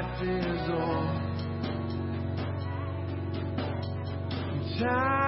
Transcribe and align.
life 0.00 0.22
is 0.22 0.70
on. 0.70 1.30
Time 4.78 5.19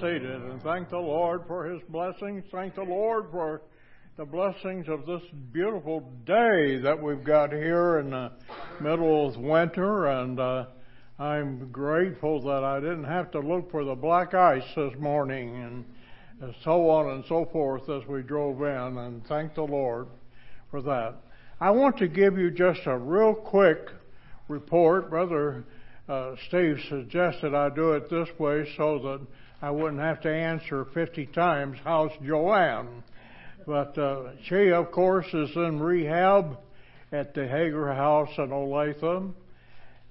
seated 0.00 0.40
and 0.42 0.62
thank 0.62 0.88
the 0.88 0.98
Lord 0.98 1.42
for 1.46 1.66
His 1.66 1.82
blessings. 1.90 2.42
Thank 2.50 2.74
the 2.74 2.82
Lord 2.82 3.26
for 3.30 3.60
the 4.16 4.24
blessings 4.24 4.88
of 4.88 5.04
this 5.04 5.20
beautiful 5.52 6.10
day 6.24 6.78
that 6.78 6.98
we've 7.02 7.22
got 7.22 7.52
here 7.52 7.98
in 7.98 8.08
the 8.08 8.32
middle 8.80 9.28
of 9.28 9.36
winter, 9.36 10.06
and 10.06 10.40
uh, 10.40 10.64
I'm 11.18 11.70
grateful 11.70 12.40
that 12.44 12.64
I 12.64 12.80
didn't 12.80 13.04
have 13.04 13.30
to 13.32 13.40
look 13.40 13.70
for 13.70 13.84
the 13.84 13.94
black 13.94 14.32
ice 14.32 14.64
this 14.74 14.94
morning 14.98 15.84
and 16.40 16.54
so 16.64 16.88
on 16.88 17.10
and 17.10 17.24
so 17.28 17.44
forth 17.52 17.86
as 17.90 18.06
we 18.08 18.22
drove 18.22 18.62
in, 18.62 18.96
and 18.96 19.26
thank 19.26 19.54
the 19.54 19.64
Lord 19.64 20.06
for 20.70 20.80
that. 20.80 21.16
I 21.60 21.72
want 21.72 21.98
to 21.98 22.08
give 22.08 22.38
you 22.38 22.50
just 22.50 22.80
a 22.86 22.96
real 22.96 23.34
quick 23.34 23.90
report. 24.48 25.10
Brother 25.10 25.66
uh, 26.08 26.36
Steve 26.48 26.78
suggested 26.88 27.54
I 27.54 27.68
do 27.68 27.92
it 27.92 28.08
this 28.08 28.28
way 28.38 28.66
so 28.78 28.98
that 28.98 29.26
I 29.62 29.70
wouldn't 29.70 30.00
have 30.00 30.22
to 30.22 30.30
answer 30.30 30.86
50 30.94 31.26
times, 31.26 31.76
How's 31.84 32.12
Joanne? 32.24 33.04
But 33.66 33.96
uh, 33.98 34.30
she, 34.44 34.70
of 34.72 34.90
course, 34.90 35.26
is 35.34 35.54
in 35.54 35.78
rehab 35.80 36.56
at 37.12 37.34
the 37.34 37.46
Hager 37.46 37.92
House 37.92 38.30
in 38.38 38.48
Olathe, 38.48 39.34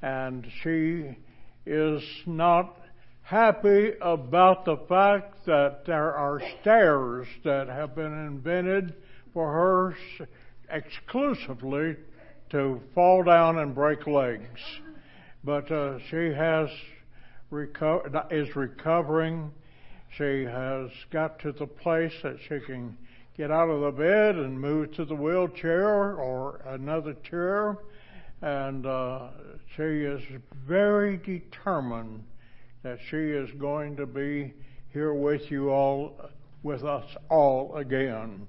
and 0.04 0.48
she 0.62 1.18
is 1.66 2.04
not 2.28 2.78
happy 3.24 3.94
about 4.02 4.66
the 4.66 4.78
fact 4.88 5.46
that 5.48 5.84
there 5.88 6.14
are 6.14 6.40
stairs 6.62 7.28
that 7.44 7.68
have 7.70 7.96
been 7.96 8.28
invented 8.28 8.94
for 9.34 9.52
her 9.52 9.96
exclusively 10.70 11.96
to 12.52 12.80
fall 12.94 13.24
down 13.24 13.58
and 13.58 13.74
break 13.74 14.06
legs. 14.06 14.62
But 15.44 15.72
uh, 15.72 15.98
she 16.12 16.34
has 16.34 16.70
reco- 17.52 18.32
is 18.32 18.56
recovering. 18.56 19.52
She 20.18 20.44
has 20.44 20.90
got 21.12 21.40
to 21.40 21.52
the 21.52 21.68
place 21.68 22.14
that 22.24 22.38
she 22.48 22.60
can 22.66 22.98
get 23.38 23.52
out 23.52 23.70
of 23.70 23.82
the 23.82 23.92
bed 23.92 24.36
and 24.36 24.60
move 24.60 24.94
to 24.96 25.06
the 25.06 25.16
wheelchair 25.16 26.16
or 26.16 26.62
another 26.68 27.14
chair. 27.30 27.78
And 28.42 28.86
uh, 28.86 29.30
she 29.76 29.84
is 29.84 30.22
very 30.68 31.18
determined 31.18 32.24
that 32.84 33.00
she 33.10 33.18
is 33.18 33.50
going 33.60 33.98
to 33.98 34.06
be 34.06 34.54
here 34.92 35.14
with 35.14 35.52
you 35.52 35.70
all, 35.70 36.20
with 36.64 36.84
us 36.84 37.06
all 37.30 37.76
again. 37.76 38.48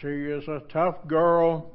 She 0.00 0.08
is 0.08 0.46
a 0.48 0.62
tough 0.72 1.06
girl. 1.06 1.72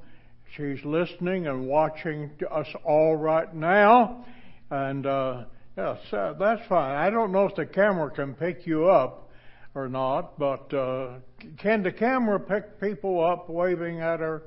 She's 0.55 0.83
listening 0.85 1.47
and 1.47 1.67
watching 1.67 2.31
us 2.49 2.67
all 2.83 3.15
right 3.15 3.53
now. 3.53 4.25
And, 4.69 5.05
uh, 5.05 5.43
yes, 5.77 5.99
uh, 6.11 6.33
that's 6.33 6.65
fine. 6.67 6.95
I 6.95 7.09
don't 7.09 7.31
know 7.31 7.45
if 7.45 7.55
the 7.55 7.65
camera 7.65 8.09
can 8.11 8.33
pick 8.33 8.65
you 8.65 8.89
up 8.89 9.29
or 9.75 9.87
not, 9.87 10.37
but 10.39 10.73
uh, 10.73 11.19
can 11.57 11.83
the 11.83 11.91
camera 11.91 12.39
pick 12.39 12.81
people 12.81 13.23
up 13.23 13.49
waving 13.49 14.01
at 14.01 14.19
her? 14.19 14.43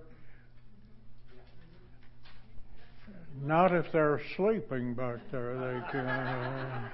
Not 3.42 3.75
if 3.75 3.90
they're 3.92 4.20
sleeping 4.37 4.94
back 4.94 5.18
there. 5.30 5.54
They 5.54 5.92
can. 5.92 6.06
Uh, 6.06 6.88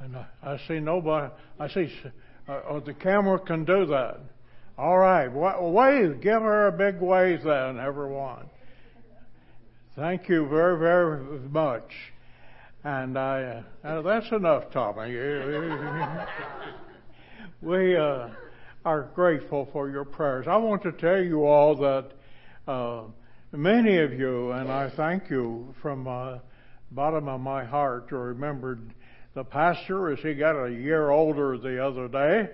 and 0.00 0.16
I 0.42 0.58
see 0.68 0.78
nobody. 0.78 1.32
I 1.58 1.68
see. 1.68 1.92
Uh, 2.48 2.60
oh, 2.68 2.80
the 2.80 2.94
camera 2.94 3.38
can 3.40 3.64
do 3.64 3.86
that. 3.86 4.20
All 4.78 4.96
right, 4.96 5.26
wave. 5.26 6.20
Give 6.20 6.40
her 6.40 6.68
a 6.68 6.72
big 6.72 7.00
wave, 7.00 7.42
then, 7.42 7.80
everyone. 7.80 8.48
Thank 9.96 10.28
you 10.28 10.46
very, 10.46 10.78
very 10.78 11.40
much. 11.48 11.90
And 12.84 13.18
I, 13.18 13.64
uh, 13.82 14.02
that's 14.02 14.30
enough, 14.30 14.70
Tommy. 14.72 15.10
we 17.60 17.96
uh, 17.96 18.28
are 18.84 19.02
grateful 19.14 19.68
for 19.72 19.90
your 19.90 20.04
prayers. 20.04 20.46
I 20.48 20.56
want 20.58 20.84
to 20.84 20.92
tell 20.92 21.20
you 21.20 21.44
all 21.44 21.74
that 21.76 22.12
uh, 22.68 23.02
many 23.52 23.98
of 23.98 24.12
you, 24.12 24.52
and 24.52 24.70
I 24.70 24.90
thank 24.90 25.28
you 25.28 25.74
from 25.82 26.04
the 26.04 26.40
bottom 26.92 27.28
of 27.28 27.40
my 27.40 27.64
heart, 27.64 28.12
remembered 28.12 28.94
the 29.34 29.42
pastor 29.42 30.12
as 30.12 30.20
he 30.20 30.34
got 30.34 30.54
a 30.56 30.70
year 30.70 31.10
older 31.10 31.58
the 31.58 31.84
other 31.84 32.06
day, 32.06 32.48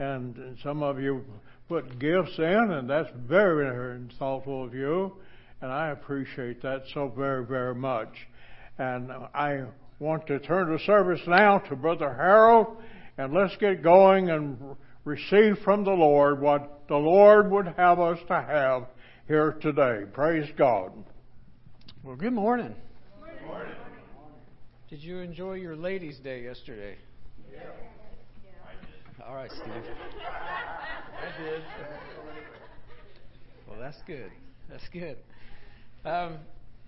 and 0.00 0.58
some 0.64 0.82
of 0.82 1.00
you 1.00 1.24
put 1.68 2.00
gifts 2.00 2.38
in, 2.38 2.72
and 2.72 2.90
that's 2.90 3.10
very, 3.28 3.64
very 3.72 4.00
thoughtful 4.18 4.64
of 4.64 4.74
you, 4.74 5.12
and 5.60 5.70
I 5.70 5.90
appreciate 5.90 6.60
that 6.62 6.82
so 6.92 7.08
very, 7.08 7.46
very 7.46 7.76
much. 7.76 8.26
And 8.80 9.12
I 9.34 9.64
want 9.98 10.26
to 10.28 10.38
turn 10.38 10.72
the 10.72 10.78
service 10.78 11.20
now 11.26 11.58
to 11.58 11.76
Brother 11.76 12.14
Harold, 12.14 12.78
and 13.18 13.34
let's 13.34 13.54
get 13.58 13.82
going 13.82 14.30
and 14.30 14.56
receive 15.04 15.58
from 15.62 15.84
the 15.84 15.90
Lord 15.90 16.40
what 16.40 16.88
the 16.88 16.96
Lord 16.96 17.50
would 17.50 17.66
have 17.76 18.00
us 18.00 18.18
to 18.28 18.40
have 18.40 18.86
here 19.28 19.52
today. 19.60 20.04
Praise 20.14 20.50
God. 20.56 20.92
Well, 22.02 22.16
good 22.16 22.32
morning. 22.32 22.74
Good 23.22 23.46
morning. 23.46 23.74
Did 24.88 25.02
you 25.02 25.18
enjoy 25.18 25.56
your 25.56 25.76
ladies' 25.76 26.16
day 26.16 26.44
yesterday? 26.44 26.96
Yeah. 27.52 27.60
All 29.26 29.34
right, 29.34 29.50
Steve. 29.50 29.66
I 29.74 31.42
did. 31.42 31.62
Well, 33.68 33.78
that's 33.78 34.00
good. 34.06 34.32
That's 34.70 34.88
good. 34.88 35.18
Um, 36.06 36.38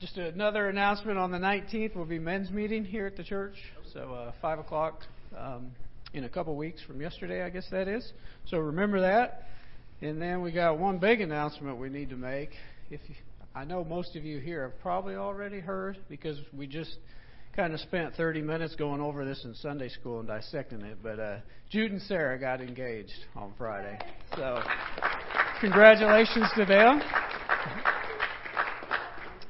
just 0.02 0.16
another 0.16 0.68
announcement 0.68 1.16
on 1.16 1.30
the 1.30 1.38
19th 1.38 1.94
will 1.94 2.04
be 2.04 2.18
men's 2.18 2.50
meeting 2.50 2.84
here 2.84 3.06
at 3.06 3.16
the 3.16 3.22
church. 3.22 3.54
So 3.92 4.12
uh, 4.12 4.32
five 4.42 4.58
o'clock 4.58 5.02
um, 5.38 5.70
in 6.12 6.24
a 6.24 6.28
couple 6.28 6.56
weeks 6.56 6.82
from 6.82 7.00
yesterday, 7.00 7.44
I 7.44 7.50
guess 7.50 7.68
that 7.70 7.86
is. 7.86 8.12
So 8.46 8.58
remember 8.58 9.00
that. 9.02 9.44
And 10.00 10.20
then 10.20 10.42
we 10.42 10.50
got 10.50 10.76
one 10.76 10.98
big 10.98 11.20
announcement 11.20 11.78
we 11.78 11.88
need 11.88 12.10
to 12.10 12.16
make. 12.16 12.50
If 12.90 13.00
you, 13.06 13.14
I 13.54 13.62
know 13.62 13.84
most 13.84 14.16
of 14.16 14.24
you 14.24 14.40
here 14.40 14.68
have 14.68 14.80
probably 14.80 15.14
already 15.14 15.60
heard 15.60 15.96
because 16.08 16.36
we 16.52 16.66
just 16.66 16.96
kind 17.54 17.72
of 17.72 17.78
spent 17.78 18.16
30 18.16 18.42
minutes 18.42 18.74
going 18.74 19.00
over 19.00 19.24
this 19.24 19.44
in 19.44 19.54
Sunday 19.54 19.88
school 19.88 20.18
and 20.18 20.26
dissecting 20.26 20.80
it. 20.80 20.98
But 21.00 21.20
uh, 21.20 21.36
Jude 21.70 21.92
and 21.92 22.02
Sarah 22.02 22.40
got 22.40 22.60
engaged 22.60 23.12
on 23.36 23.52
Friday. 23.56 24.00
So 24.34 24.64
congratulations 25.60 26.48
to 26.56 26.64
them 26.64 27.02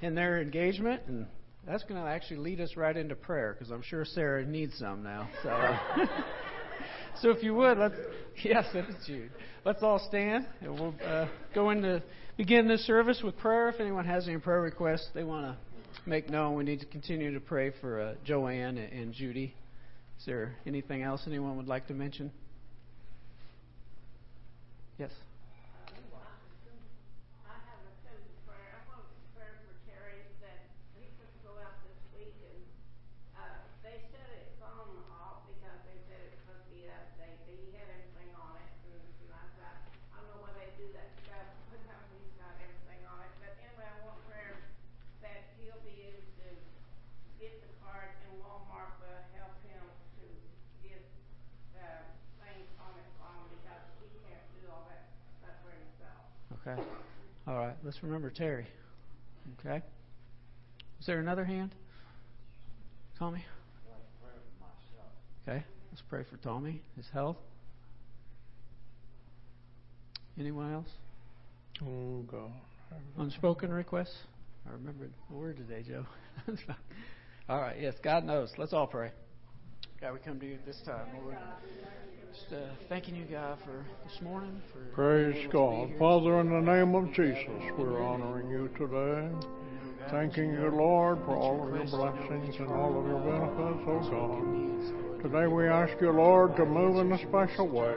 in 0.03 0.15
their 0.15 0.43
engagement, 0.43 1.03
and 1.07 1.27
that's 1.67 1.85
going 1.85 2.03
to 2.03 2.07
actually 2.07 2.39
lead 2.39 2.61
us 2.61 2.77
right 2.77 2.97
into 2.97 3.15
prayer 3.15 3.55
because 3.57 3.71
I'm 3.71 3.83
sure 3.83 4.05
Sarah 4.05 4.45
needs 4.45 4.77
some 4.79 5.03
now. 5.03 5.31
So, 5.43 5.77
so 7.23 7.31
if 7.31 7.43
you 7.43 7.55
would, 7.55 7.79
let's 7.79 7.95
yes, 8.45 8.67
it's 8.75 9.07
Jude. 9.07 9.31
Let's 9.65 9.83
all 9.83 10.05
stand 10.09 10.47
and 10.61 10.75
we'll 10.75 10.95
uh, 11.05 11.29
go 11.55 11.71
into 11.71 12.03
begin 12.37 12.67
this 12.67 12.85
service 12.85 13.23
with 13.23 13.39
prayer. 13.39 13.69
If 13.69 13.81
anyone 13.81 14.05
has 14.05 14.27
any 14.27 14.39
prayer 14.39 14.61
requests 14.61 15.09
they 15.15 15.25
want 15.25 15.47
to 15.47 15.57
make 16.11 16.29
known, 16.29 16.57
we 16.57 16.65
need 16.65 16.81
to 16.81 16.87
continue 16.87 17.33
to 17.33 17.41
pray 17.41 17.73
for 17.81 18.01
uh, 18.01 18.15
Joanne 18.25 18.77
and 18.77 19.13
Judy. 19.13 19.55
Is 20.19 20.27
there 20.27 20.57
anything 20.67 21.03
else 21.03 21.23
anyone 21.27 21.57
would 21.57 21.69
like 21.69 21.87
to 21.89 21.95
mention? 21.95 22.33
Yes. 24.99 25.11
Let's 57.93 58.03
remember 58.03 58.31
Terry. 58.31 58.67
Okay. 59.61 59.83
Is 60.99 61.07
there 61.07 61.21
another 61.21 61.45
hand? 61.45 61.75
Tommy? 63.19 63.45
Okay. 65.47 65.63
Let's 65.91 66.03
pray 66.09 66.25
for 66.31 66.39
Tommy, 66.39 66.81
his 66.97 67.05
health. 67.13 67.37
Anyone 70.41 70.73
else? 70.73 70.89
Oh, 71.83 72.23
God. 72.23 72.53
Unspoken 73.19 73.71
requests? 73.71 74.17
I 74.67 74.73
remembered 74.73 75.13
the 75.29 75.37
word 75.37 75.59
today, 75.59 75.85
Joe. 75.87 76.07
all 77.51 77.61
right. 77.61 77.77
Yes, 77.79 77.93
God 78.03 78.25
knows. 78.25 78.51
Let's 78.57 78.73
all 78.73 78.87
pray. 78.87 79.11
God, 80.03 80.15
we 80.15 80.19
come 80.19 80.41
to 80.41 80.47
you 80.47 80.55
at 80.55 80.67
this 80.67 80.81
time, 80.85 81.07
Lord. 81.23 81.39
Just 82.35 82.53
uh, 82.53 82.57
thanking 82.89 83.15
you, 83.15 83.25
God, 83.31 83.57
for 83.65 83.87
this 84.03 84.21
morning. 84.21 84.61
For 84.73 84.81
Praise 84.93 85.35
being 85.35 85.49
able 85.49 85.83
to 85.83 85.87
be 85.87 85.93
God. 85.93 85.99
Father, 86.01 86.41
in 86.41 86.51
the 86.51 86.73
name 86.73 86.97
of 86.97 87.15
Jesus, 87.15 87.47
we're 87.79 88.03
honoring 88.03 88.51
you 88.51 88.69
today. 88.77 89.31
Thanking 90.11 90.55
you, 90.55 90.71
Lord, 90.75 91.19
for 91.25 91.37
all 91.37 91.63
of 91.63 91.73
your 91.73 91.87
blessings 91.87 92.57
and 92.57 92.67
all 92.67 92.99
of 92.99 93.07
your 93.07 93.21
benefits, 93.21 93.87
oh 93.87 94.03
God. 94.11 95.23
Today 95.23 95.47
we 95.47 95.69
ask 95.69 95.93
you, 96.01 96.11
Lord, 96.11 96.57
to 96.57 96.67
move 96.67 96.99
in 96.99 97.13
a 97.13 97.19
special 97.19 97.69
way, 97.69 97.95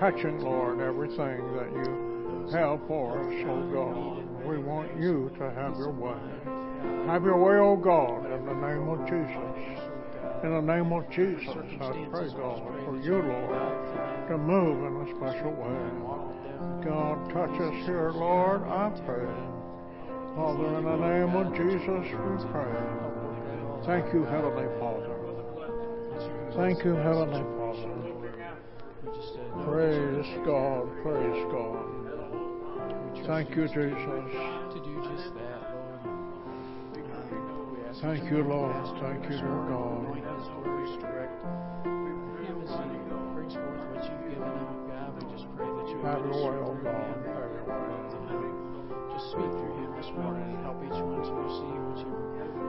touching, 0.00 0.40
Lord, 0.40 0.80
everything 0.80 1.38
that 1.54 1.70
you 1.70 2.50
have 2.58 2.80
for 2.88 3.22
us, 3.22 3.44
oh 3.46 3.62
God. 3.70 4.44
We 4.44 4.58
want 4.58 4.90
you 4.98 5.30
to 5.38 5.44
have 5.52 5.76
your 5.78 5.92
way. 5.92 7.06
Have 7.06 7.22
your 7.22 7.38
way, 7.38 7.60
oh 7.62 7.76
God, 7.76 8.26
in 8.32 8.46
the 8.46 8.66
name 8.66 8.88
of 8.88 9.06
Jesus. 9.06 9.93
In 10.44 10.50
the 10.50 10.60
name 10.60 10.92
of 10.92 11.08
Jesus, 11.08 11.48
I 11.80 12.06
pray, 12.10 12.28
God, 12.36 12.60
for 12.84 13.00
you, 13.02 13.16
Lord, 13.16 14.28
to 14.28 14.36
move 14.36 14.84
in 14.84 14.92
a 15.00 15.06
special 15.16 15.52
way. 15.56 15.88
God, 16.84 17.30
touch 17.32 17.58
us 17.62 17.86
here, 17.86 18.12
Lord, 18.12 18.62
I 18.64 18.90
pray. 19.06 19.24
Father, 20.36 20.66
in 20.76 20.84
the 20.84 20.96
name 21.00 21.34
of 21.34 21.54
Jesus, 21.56 22.04
we 22.12 22.36
pray. 22.52 22.76
Thank 23.86 24.12
you, 24.12 24.24
Heavenly 24.24 24.68
Father. 24.78 25.16
Thank 26.54 26.84
you, 26.84 26.94
Heavenly 26.94 27.44
Father. 27.56 27.88
Praise 29.64 30.28
God, 30.44 30.84
praise 31.02 31.44
God. 31.52 31.84
Thank 33.24 33.56
you, 33.56 33.66
Jesus. 33.68 34.63
Thank 38.04 38.28
you, 38.28 38.44
Lord. 38.44 38.76
Thank 39.00 39.24
you, 39.32 39.40
word, 39.40 39.72
God. 39.72 40.04
anoint 40.04 40.28
his 40.28 40.48
words, 40.60 40.92
direct 41.00 41.40
him 41.40 42.60
as 42.60 42.68
he 42.68 43.00
brings 43.32 43.56
forth 43.56 43.80
what 43.96 44.04
you've 44.04 44.28
given 44.28 44.44
him, 44.44 44.92
God. 44.92 45.08
We 45.16 45.24
just 45.32 45.48
pray 45.56 45.64
that 45.64 45.88
you 45.88 45.96
would 45.96 46.12
Have 46.12 46.20
oh 46.20 46.76
God. 46.84 47.00
Have 47.00 47.48
your 47.48 47.64
way. 47.64 48.52
Just 49.08 49.32
speak 49.32 49.48
through 49.56 49.72
him 49.80 49.96
this 49.96 50.12
morning 50.20 50.52
and 50.52 50.60
help 50.68 50.84
each 50.84 51.00
one 51.00 51.24
to 51.24 51.32
receive 51.32 51.80
what 51.80 51.96
you 52.04 52.12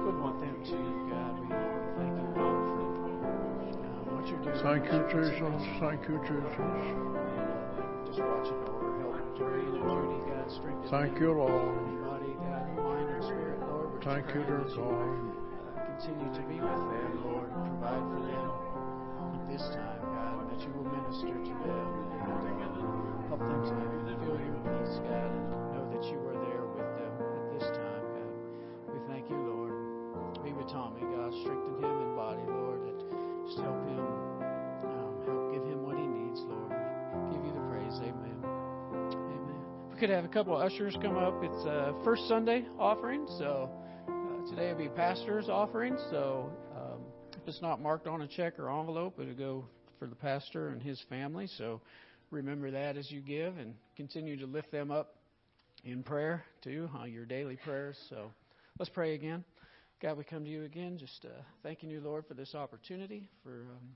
would 0.07 0.19
want 0.23 0.39
them 0.39 0.55
to, 0.71 0.79
God. 1.11 1.35
We 1.43 1.51
thank 1.51 2.15
you, 2.15 2.31
Lord, 2.39 2.63
for 2.71 3.11
uh, 3.35 4.15
what 4.15 4.23
you're 4.31 4.39
doing. 4.39 4.55
Thank 4.63 4.87
you, 4.87 5.03
Jesus. 5.11 5.35
Thank 5.83 5.99
you, 6.07 6.15
Jesus. 6.23 6.55
Just 8.07 8.23
watch 8.23 8.47
it 8.47 8.71
over. 8.71 9.03
Help 9.03 9.35
Doreen 9.35 9.67
and 9.67 9.83
Judy, 9.83 10.31
God. 10.31 10.47
Strengthen 10.47 10.87
Thank 10.87 11.19
you, 11.19 11.35
Lord. 11.35 12.04
God. 14.05 14.21
uh, 14.21 15.81
continue 15.97 16.29
to 16.29 16.41
be 16.45 16.61
with 16.61 16.77
them, 16.93 17.25
Lord. 17.25 17.49
Provide 17.49 18.05
for 18.05 18.21
them 18.21 18.49
at 19.33 19.49
this 19.49 19.65
time, 19.73 19.97
God, 20.13 20.45
that 20.45 20.61
you 20.61 20.69
will 20.77 20.85
minister 20.93 21.33
to 21.33 21.53
them 21.65 21.87
and 22.13 23.25
help 23.25 23.41
them 23.41 23.65
to 23.65 24.13
feel 24.21 24.37
your 24.45 24.61
peace, 24.61 25.01
God, 25.09 25.25
and 25.33 25.49
know 25.73 25.89
that 25.89 26.05
you 26.05 26.21
are 26.21 26.37
there 26.37 26.69
with 26.69 26.85
them 27.01 27.13
at 27.17 27.45
this 27.57 27.65
time, 27.73 28.05
God. 28.13 28.29
We 28.93 29.01
thank 29.09 29.25
you, 29.25 29.41
Lord. 29.41 29.73
Be 30.45 30.53
with 30.53 30.69
Tommy, 30.69 31.01
God. 31.01 31.33
Strengthen 31.41 31.81
him 31.81 31.97
in 32.05 32.13
body, 32.13 32.45
Lord. 32.45 32.85
And 32.85 33.01
just 33.49 33.57
help 33.57 33.81
him, 33.89 34.05
um, 34.85 35.13
help 35.25 35.49
give 35.49 35.65
him 35.65 35.81
what 35.81 35.97
he 35.97 36.05
needs, 36.05 36.45
Lord. 36.45 36.69
Give 37.33 37.41
you 37.41 37.57
the 37.57 37.65
praise. 37.73 37.97
Amen. 38.05 38.37
Amen. 39.01 39.59
We 39.89 39.97
could 39.97 40.13
have 40.13 40.25
a 40.25 40.29
couple 40.29 40.53
of 40.53 40.61
ushers 40.61 40.93
come 41.01 41.17
up. 41.17 41.41
It's 41.41 41.65
uh, 41.65 41.97
first 42.05 42.29
Sunday 42.29 42.69
offering, 42.77 43.25
so 43.41 43.65
today 44.49 44.71
will 44.71 44.77
be 44.77 44.89
pastor's 44.89 45.49
offering. 45.49 45.97
So 46.11 46.51
um, 46.75 47.01
if 47.33 47.47
it's 47.47 47.61
not 47.61 47.81
marked 47.81 48.07
on 48.07 48.21
a 48.21 48.27
check 48.27 48.59
or 48.59 48.69
envelope, 48.69 49.19
it'll 49.19 49.33
go 49.33 49.65
for 49.97 50.07
the 50.07 50.15
pastor 50.15 50.69
and 50.69 50.81
his 50.81 51.01
family. 51.09 51.47
So 51.57 51.81
remember 52.29 52.69
that 52.71 52.95
as 52.95 53.09
you 53.09 53.21
give 53.21 53.57
and 53.57 53.73
continue 53.97 54.37
to 54.37 54.45
lift 54.45 54.71
them 54.71 54.91
up 54.91 55.15
in 55.83 56.03
prayer 56.03 56.43
too, 56.63 56.89
uh, 56.99 57.05
your 57.05 57.25
daily 57.25 57.57
prayers. 57.57 57.97
So 58.09 58.31
let's 58.77 58.89
pray 58.89 59.15
again. 59.15 59.43
God, 60.01 60.17
we 60.17 60.23
come 60.23 60.43
to 60.43 60.49
you 60.49 60.63
again, 60.63 60.97
just 60.99 61.25
uh, 61.25 61.41
thanking 61.63 61.89
you, 61.89 62.01
Lord, 62.01 62.25
for 62.27 62.33
this 62.35 62.53
opportunity, 62.53 63.27
for 63.43 63.49
um, 63.71 63.95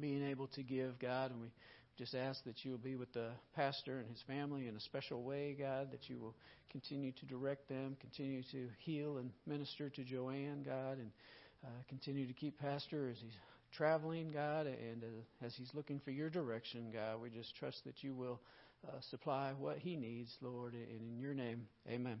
being 0.00 0.26
able 0.26 0.48
to 0.48 0.62
give, 0.62 0.98
God, 0.98 1.30
and 1.30 1.40
we 1.40 1.48
just 1.98 2.14
ask 2.14 2.44
that 2.44 2.64
you 2.64 2.70
will 2.70 2.78
be 2.78 2.96
with 2.96 3.12
the 3.12 3.30
pastor 3.54 3.98
and 4.00 4.08
his 4.10 4.22
family 4.26 4.68
in 4.68 4.76
a 4.76 4.80
special 4.80 5.22
way, 5.22 5.56
God, 5.58 5.90
that 5.92 6.08
you 6.08 6.18
will 6.18 6.34
continue 6.70 7.12
to 7.12 7.26
direct 7.26 7.68
them, 7.68 7.96
continue 8.00 8.42
to 8.52 8.68
heal 8.78 9.18
and 9.18 9.30
minister 9.46 9.88
to 9.88 10.04
Joanne, 10.04 10.62
God, 10.64 10.98
and 10.98 11.10
uh, 11.64 11.68
continue 11.88 12.26
to 12.26 12.32
keep 12.32 12.58
Pastor 12.58 13.08
as 13.10 13.16
he's 13.18 13.32
traveling, 13.72 14.30
God, 14.32 14.66
and 14.66 15.02
uh, 15.02 15.46
as 15.46 15.54
he's 15.54 15.70
looking 15.74 16.00
for 16.04 16.10
your 16.10 16.28
direction, 16.28 16.90
God. 16.92 17.20
We 17.22 17.30
just 17.30 17.54
trust 17.56 17.84
that 17.84 18.02
you 18.02 18.14
will 18.14 18.40
uh, 18.86 19.00
supply 19.10 19.52
what 19.58 19.78
he 19.78 19.96
needs, 19.96 20.36
Lord, 20.40 20.74
and 20.74 21.00
in 21.00 21.18
your 21.18 21.34
name, 21.34 21.66
amen. 21.88 22.18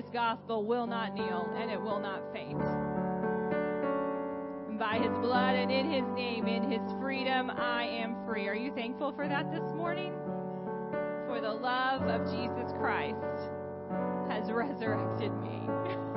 This 0.00 0.10
gospel 0.12 0.64
will 0.64 0.86
not 0.86 1.12
kneel 1.12 1.50
and 1.56 1.72
it 1.72 1.80
will 1.80 1.98
not 1.98 2.22
faint. 2.32 2.56
By 4.78 4.96
his 5.02 5.10
blood 5.18 5.56
and 5.56 5.72
in 5.72 5.90
his 5.90 6.04
name, 6.14 6.46
in 6.46 6.70
his 6.70 6.82
freedom, 7.00 7.50
I 7.50 7.82
am 7.82 8.14
free. 8.24 8.46
Are 8.46 8.54
you 8.54 8.72
thankful 8.72 9.10
for 9.10 9.26
that 9.26 9.50
this 9.50 9.74
morning? 9.74 10.12
For 11.26 11.40
the 11.42 11.52
love 11.52 12.02
of 12.02 12.30
Jesus 12.30 12.70
Christ 12.78 13.50
has 14.28 14.52
resurrected 14.52 15.32
me. 15.40 15.68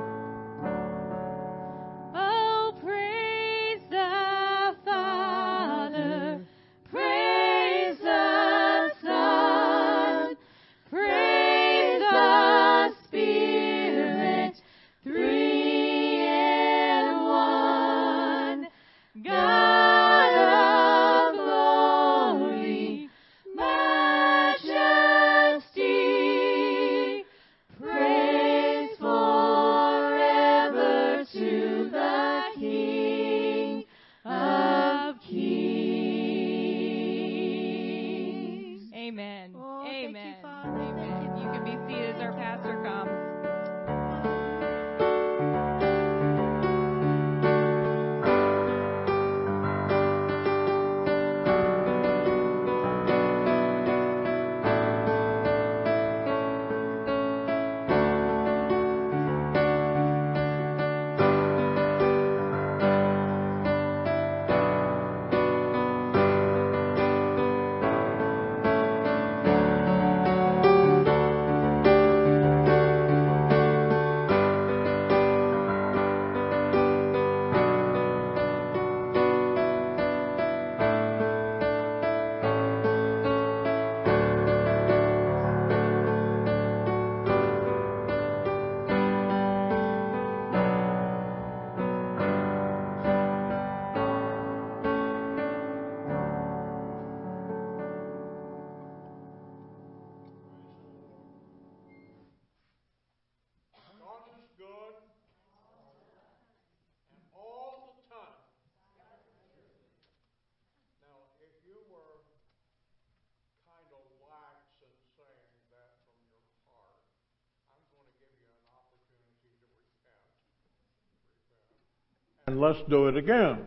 And 122.48 122.60
let's 122.60 122.80
do 122.90 123.06
it 123.06 123.16
again. 123.16 123.60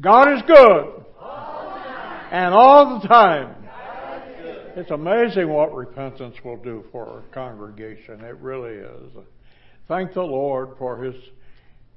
God 0.00 0.32
is 0.34 0.42
good. 0.48 1.04
And 2.32 2.52
all 2.52 2.98
the 3.00 3.06
time. 3.06 3.54
It's 4.74 4.90
amazing 4.90 5.48
what 5.48 5.72
repentance 5.72 6.34
will 6.44 6.56
do 6.56 6.84
for 6.90 7.20
a 7.20 7.32
congregation. 7.32 8.22
It 8.22 8.36
really 8.38 8.78
is. 8.78 9.12
Thank 9.86 10.12
the 10.14 10.22
Lord 10.22 10.70
for 10.76 11.00
His 11.04 11.14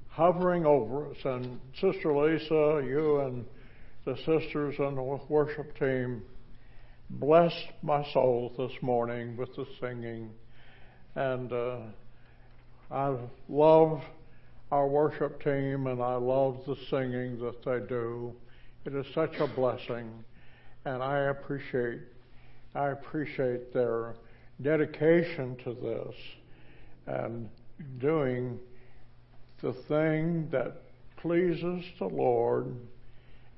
hovering 0.08 0.66
over 0.66 1.10
us. 1.10 1.16
And 1.24 1.58
Sister 1.74 2.16
Lisa, 2.16 2.80
you 2.86 3.22
and 3.22 3.44
the 4.04 4.14
sisters 4.18 4.76
and 4.78 4.96
the 4.96 5.18
worship 5.28 5.76
team 5.80 6.22
blessed 7.10 7.72
my 7.82 8.04
soul 8.12 8.52
this 8.56 8.80
morning 8.82 9.36
with 9.36 9.48
the 9.56 9.66
singing. 9.80 10.30
And 11.16 11.52
uh, 11.52 11.78
I 12.88 13.16
love 13.48 14.02
our 14.70 14.86
worship 14.86 15.42
team 15.42 15.86
and 15.86 16.02
I 16.02 16.14
love 16.14 16.62
the 16.66 16.76
singing 16.88 17.38
that 17.40 17.64
they 17.64 17.86
do. 17.86 18.34
It 18.84 18.94
is 18.94 19.06
such 19.14 19.36
a 19.36 19.46
blessing. 19.46 20.24
And 20.84 21.02
I 21.02 21.18
appreciate 21.28 22.00
I 22.74 22.90
appreciate 22.90 23.72
their 23.72 24.14
dedication 24.62 25.56
to 25.64 25.74
this 25.74 26.14
and 27.06 27.48
doing 27.98 28.58
the 29.60 29.72
thing 29.72 30.48
that 30.50 30.82
pleases 31.16 31.84
the 31.98 32.06
Lord, 32.06 32.74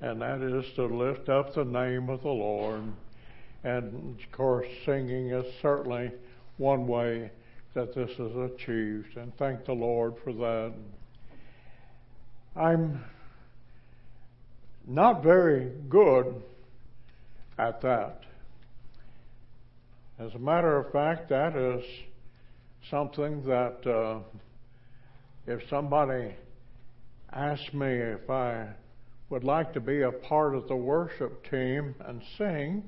and 0.01 0.21
that 0.21 0.41
is 0.41 0.65
to 0.75 0.85
lift 0.85 1.29
up 1.29 1.53
the 1.53 1.63
name 1.63 2.09
of 2.09 2.23
the 2.23 2.29
Lord. 2.29 2.81
And 3.63 4.19
of 4.19 4.31
course, 4.31 4.67
singing 4.85 5.29
is 5.29 5.45
certainly 5.61 6.11
one 6.57 6.87
way 6.87 7.31
that 7.75 7.93
this 7.93 8.11
is 8.11 8.35
achieved, 8.35 9.15
and 9.15 9.35
thank 9.37 9.65
the 9.65 9.73
Lord 9.73 10.15
for 10.23 10.33
that. 10.33 10.73
I'm 12.55 13.03
not 14.87 15.23
very 15.23 15.71
good 15.89 16.43
at 17.57 17.81
that. 17.81 18.19
As 20.19 20.35
a 20.35 20.39
matter 20.39 20.77
of 20.77 20.91
fact, 20.91 21.29
that 21.29 21.55
is 21.55 21.83
something 22.91 23.41
that 23.45 23.87
uh, 23.87 24.19
if 25.47 25.67
somebody 25.67 26.35
asked 27.31 27.73
me 27.73 27.87
if 27.87 28.29
I 28.29 28.67
would 29.31 29.43
like 29.43 29.73
to 29.73 29.79
be 29.79 30.03
a 30.03 30.11
part 30.11 30.55
of 30.55 30.67
the 30.67 30.75
worship 30.75 31.49
team 31.49 31.95
and 32.05 32.21
sing, 32.37 32.83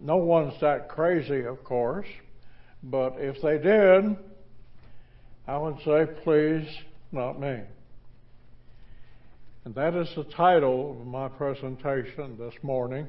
no 0.00 0.16
one's 0.16 0.60
that 0.60 0.88
crazy, 0.88 1.44
of 1.44 1.62
course, 1.62 2.08
but 2.82 3.14
if 3.18 3.40
they 3.42 3.58
did, 3.58 4.16
I 5.46 5.56
would 5.56 5.76
say, 5.84 6.06
please, 6.24 6.66
not 7.12 7.38
me. 7.38 7.60
And 9.64 9.74
that 9.76 9.94
is 9.94 10.08
the 10.16 10.24
title 10.24 10.98
of 11.00 11.06
my 11.06 11.28
presentation 11.28 12.36
this 12.36 12.54
morning. 12.62 13.06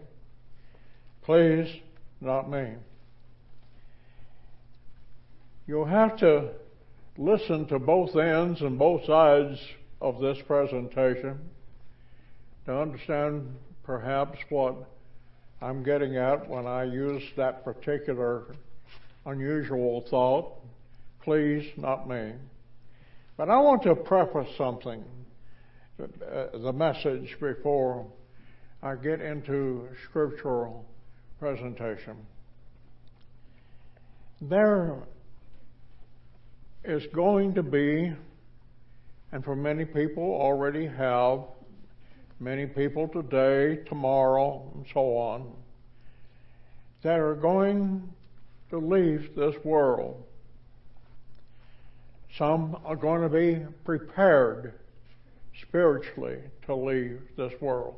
Please, 1.23 1.67
not 2.21 2.49
me. 2.49 2.73
You'll 5.65 5.85
have 5.85 6.17
to 6.17 6.51
listen 7.17 7.67
to 7.67 7.79
both 7.79 8.15
ends 8.15 8.61
and 8.61 8.77
both 8.77 9.05
sides 9.05 9.59
of 9.99 10.19
this 10.19 10.37
presentation 10.45 11.39
to 12.65 12.77
understand 12.77 13.55
perhaps 13.83 14.37
what 14.49 14.75
I'm 15.61 15.81
getting 15.81 16.17
at 16.17 16.47
when 16.49 16.67
I 16.67 16.83
use 16.83 17.23
that 17.35 17.63
particular 17.63 18.55
unusual 19.25 20.05
thought. 20.09 20.59
Please, 21.23 21.65
not 21.77 22.07
me. 22.07 22.33
But 23.37 23.49
I 23.49 23.57
want 23.57 23.81
to 23.83 23.95
preface 23.95 24.49
something, 24.57 25.03
the 25.97 26.73
message, 26.73 27.37
before 27.39 28.05
I 28.81 28.95
get 28.95 29.21
into 29.21 29.87
scriptural 30.09 30.85
presentation. 31.39 32.17
There 34.41 35.03
is 36.83 37.05
going 37.13 37.53
to 37.53 37.63
be, 37.63 38.13
and 39.31 39.43
for 39.43 39.55
many 39.55 39.85
people 39.85 40.23
already 40.23 40.85
have, 40.87 41.41
many 42.39 42.65
people 42.65 43.07
today, 43.07 43.83
tomorrow, 43.87 44.69
and 44.75 44.85
so 44.93 45.15
on, 45.15 45.53
that 47.03 47.19
are 47.19 47.35
going 47.35 48.09
to 48.69 48.79
leave 48.79 49.35
this 49.35 49.55
world. 49.63 50.23
Some 52.37 52.77
are 52.83 52.95
going 52.95 53.21
to 53.21 53.29
be 53.29 53.65
prepared 53.85 54.73
spiritually 55.61 56.39
to 56.65 56.75
leave 56.75 57.21
this 57.37 57.53
world. 57.61 57.95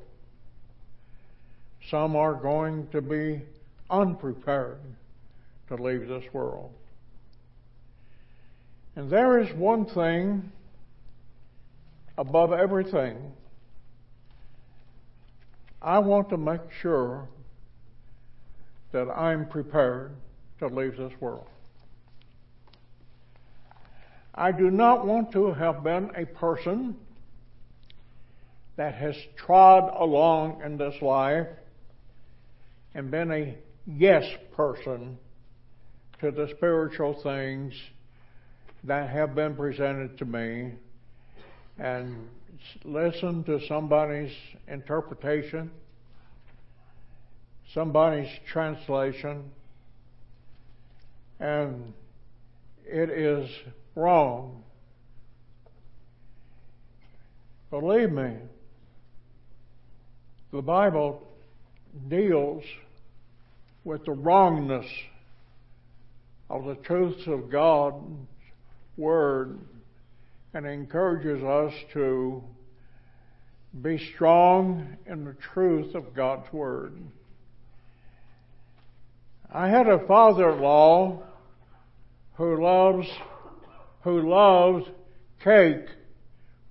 Some 1.89 2.15
are 2.15 2.33
going 2.33 2.87
to 2.87 3.01
be 3.01 3.41
unprepared 3.89 4.79
to 5.67 5.75
leave 5.75 6.07
this 6.07 6.23
world. 6.33 6.71
And 8.95 9.09
there 9.09 9.39
is 9.39 9.53
one 9.53 9.85
thing 9.85 10.51
above 12.17 12.53
everything. 12.53 13.33
I 15.81 15.99
want 15.99 16.29
to 16.29 16.37
make 16.37 16.61
sure 16.81 17.27
that 18.91 19.09
I'm 19.09 19.47
prepared 19.47 20.15
to 20.59 20.67
leave 20.67 20.97
this 20.97 21.11
world. 21.19 21.47
I 24.33 24.51
do 24.51 24.71
not 24.71 25.05
want 25.05 25.31
to 25.33 25.53
have 25.53 25.83
been 25.83 26.11
a 26.15 26.25
person 26.25 26.95
that 28.77 28.95
has 28.95 29.15
trod 29.37 29.93
along 29.97 30.61
in 30.63 30.77
this 30.77 30.95
life 31.01 31.47
and 32.93 33.09
been 33.11 33.31
a 33.31 33.55
yes 33.85 34.25
person 34.55 35.17
to 36.19 36.31
the 36.31 36.47
spiritual 36.55 37.13
things 37.23 37.73
that 38.83 39.09
have 39.09 39.35
been 39.35 39.55
presented 39.55 40.17
to 40.17 40.25
me 40.25 40.73
and 41.77 42.27
listen 42.83 43.43
to 43.43 43.59
somebody's 43.67 44.31
interpretation, 44.67 45.71
somebody's 47.73 48.29
translation, 48.51 49.51
and 51.39 51.93
it 52.85 53.09
is 53.09 53.49
wrong. 53.95 54.63
Believe 57.71 58.11
me, 58.11 58.37
the 60.51 60.61
Bible 60.61 61.21
deals 62.07 62.63
with 63.83 64.05
the 64.05 64.11
wrongness 64.11 64.85
of 66.49 66.65
the 66.65 66.75
truths 66.75 67.27
of 67.27 67.49
God's 67.49 68.03
Word 68.97 69.59
and 70.53 70.65
encourages 70.65 71.43
us 71.43 71.73
to 71.93 72.43
be 73.81 73.97
strong 74.13 74.95
in 75.05 75.25
the 75.25 75.35
truth 75.53 75.95
of 75.95 76.13
God's 76.15 76.51
Word. 76.53 76.93
I 79.51 79.67
had 79.67 79.87
a 79.87 80.05
father-in-law 80.07 81.23
who 82.35 82.63
loves 82.63 83.07
who 84.03 84.29
loves 84.29 84.85
cake 85.43 85.87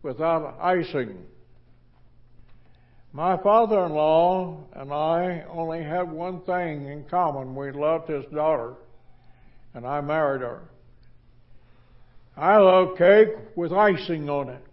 without 0.03 0.57
icing. 0.61 1.19
My 3.15 3.37
father-in-law 3.37 4.65
and 4.73 4.93
I 4.93 5.45
only 5.49 5.85
had 5.85 6.11
one 6.11 6.41
thing 6.41 6.89
in 6.89 7.05
common. 7.05 7.55
We 7.55 7.71
loved 7.71 8.11
his 8.11 8.25
daughter, 8.35 8.75
and 9.73 9.87
I 9.87 10.01
married 10.01 10.43
her. 10.43 10.63
I 12.37 12.57
love 12.57 12.99
cake 12.99 13.29
with 13.55 13.73
icing 13.73 14.29
on 14.29 14.49
it. 14.49 14.65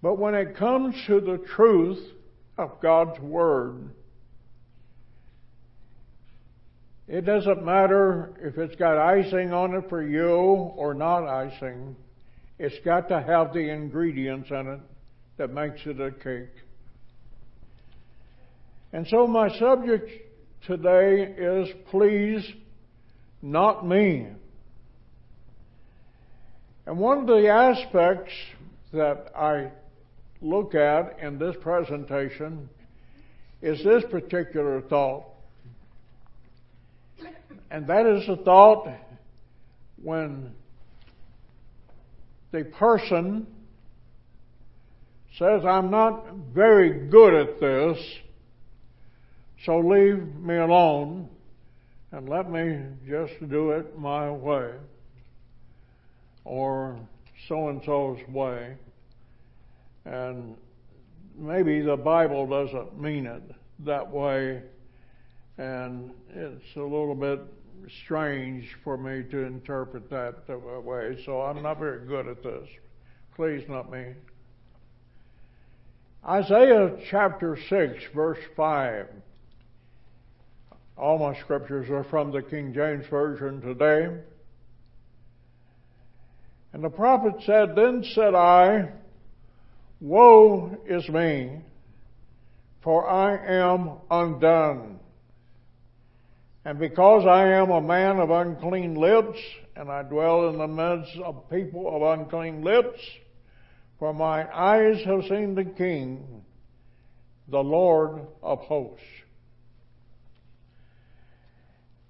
But 0.00 0.18
when 0.18 0.34
it 0.34 0.56
comes 0.56 0.94
to 1.08 1.20
the 1.20 1.36
truth 1.36 2.02
of 2.56 2.80
God's 2.80 3.20
Word, 3.20 3.90
it 7.06 7.26
doesn't 7.26 7.62
matter 7.62 8.32
if 8.40 8.56
it's 8.56 8.76
got 8.76 8.96
icing 8.96 9.52
on 9.52 9.74
it 9.74 9.90
for 9.90 10.02
you 10.02 10.30
or 10.30 10.94
not 10.94 11.28
icing. 11.28 11.94
It's 12.58 12.82
got 12.82 13.10
to 13.10 13.20
have 13.20 13.52
the 13.52 13.68
ingredients 13.68 14.48
in 14.50 14.68
it 14.68 14.80
that 15.36 15.52
makes 15.52 15.80
it 15.86 16.00
a 16.00 16.10
cake. 16.10 16.54
And 18.92 19.06
so 19.08 19.26
my 19.26 19.48
subject 19.58 20.10
today 20.66 21.34
is 21.36 21.68
please, 21.90 22.48
not 23.42 23.86
me. 23.86 24.28
And 26.86 26.98
one 26.98 27.18
of 27.18 27.26
the 27.26 27.48
aspects 27.48 28.32
that 28.92 29.32
I 29.36 29.70
look 30.40 30.74
at 30.74 31.18
in 31.20 31.38
this 31.38 31.56
presentation 31.60 32.68
is 33.62 33.82
this 33.82 34.04
particular 34.10 34.82
thought. 34.82 35.24
And 37.70 37.86
that 37.88 38.06
is 38.06 38.26
the 38.26 38.36
thought 38.36 38.86
when 40.00 40.52
the 42.52 42.64
person 42.64 43.46
says, 45.38 45.64
I'm 45.64 45.90
not 45.90 46.24
very 46.54 47.08
good 47.08 47.34
at 47.34 47.60
this, 47.60 47.98
so 49.64 49.78
leave 49.78 50.22
me 50.36 50.56
alone 50.56 51.28
and 52.12 52.28
let 52.28 52.48
me 52.50 52.78
just 53.08 53.32
do 53.50 53.72
it 53.72 53.98
my 53.98 54.30
way 54.30 54.70
or 56.44 56.96
so 57.48 57.68
and 57.68 57.82
so's 57.84 58.18
way. 58.28 58.76
And 60.04 60.54
maybe 61.36 61.80
the 61.80 61.96
Bible 61.96 62.46
doesn't 62.46 63.00
mean 63.00 63.26
it 63.26 63.42
that 63.80 64.08
way, 64.08 64.62
and 65.58 66.12
it's 66.30 66.76
a 66.76 66.80
little 66.80 67.14
bit 67.16 67.40
strange 68.04 68.64
for 68.84 68.96
me 68.96 69.24
to 69.30 69.38
interpret 69.38 70.08
that 70.10 70.44
way, 70.84 71.20
so 71.24 71.40
I'm 71.40 71.62
not 71.62 71.78
very 71.80 72.06
good 72.06 72.28
at 72.28 72.42
this. 72.42 72.68
Please, 73.34 73.64
let 73.68 73.90
me. 73.90 74.14
Isaiah 76.26 76.96
chapter 77.10 77.58
6, 77.68 78.02
verse 78.14 78.38
5. 78.56 79.08
All 80.96 81.18
my 81.18 81.38
scriptures 81.40 81.90
are 81.90 82.04
from 82.04 82.32
the 82.32 82.40
King 82.40 82.72
James 82.72 83.04
Version 83.08 83.60
today. 83.60 84.08
And 86.72 86.82
the 86.82 86.88
prophet 86.88 87.34
said, 87.44 87.76
Then 87.76 88.04
said 88.14 88.34
I, 88.34 88.92
Woe 90.00 90.78
is 90.86 91.06
me, 91.10 91.60
for 92.82 93.06
I 93.06 93.36
am 93.46 93.98
undone. 94.10 95.00
And 96.64 96.78
because 96.78 97.26
I 97.26 97.48
am 97.48 97.70
a 97.70 97.82
man 97.82 98.18
of 98.18 98.30
unclean 98.30 98.94
lips, 98.94 99.38
and 99.76 99.90
I 99.90 100.02
dwell 100.02 100.48
in 100.48 100.56
the 100.56 100.68
midst 100.68 101.18
of 101.18 101.50
people 101.50 101.94
of 101.94 102.18
unclean 102.18 102.62
lips, 102.62 103.00
for 104.04 104.12
my 104.12 104.46
eyes 104.54 105.02
have 105.06 105.22
seen 105.30 105.54
the 105.54 105.64
King, 105.64 106.44
the 107.48 107.58
Lord 107.58 108.20
of 108.42 108.58
hosts. 108.58 109.02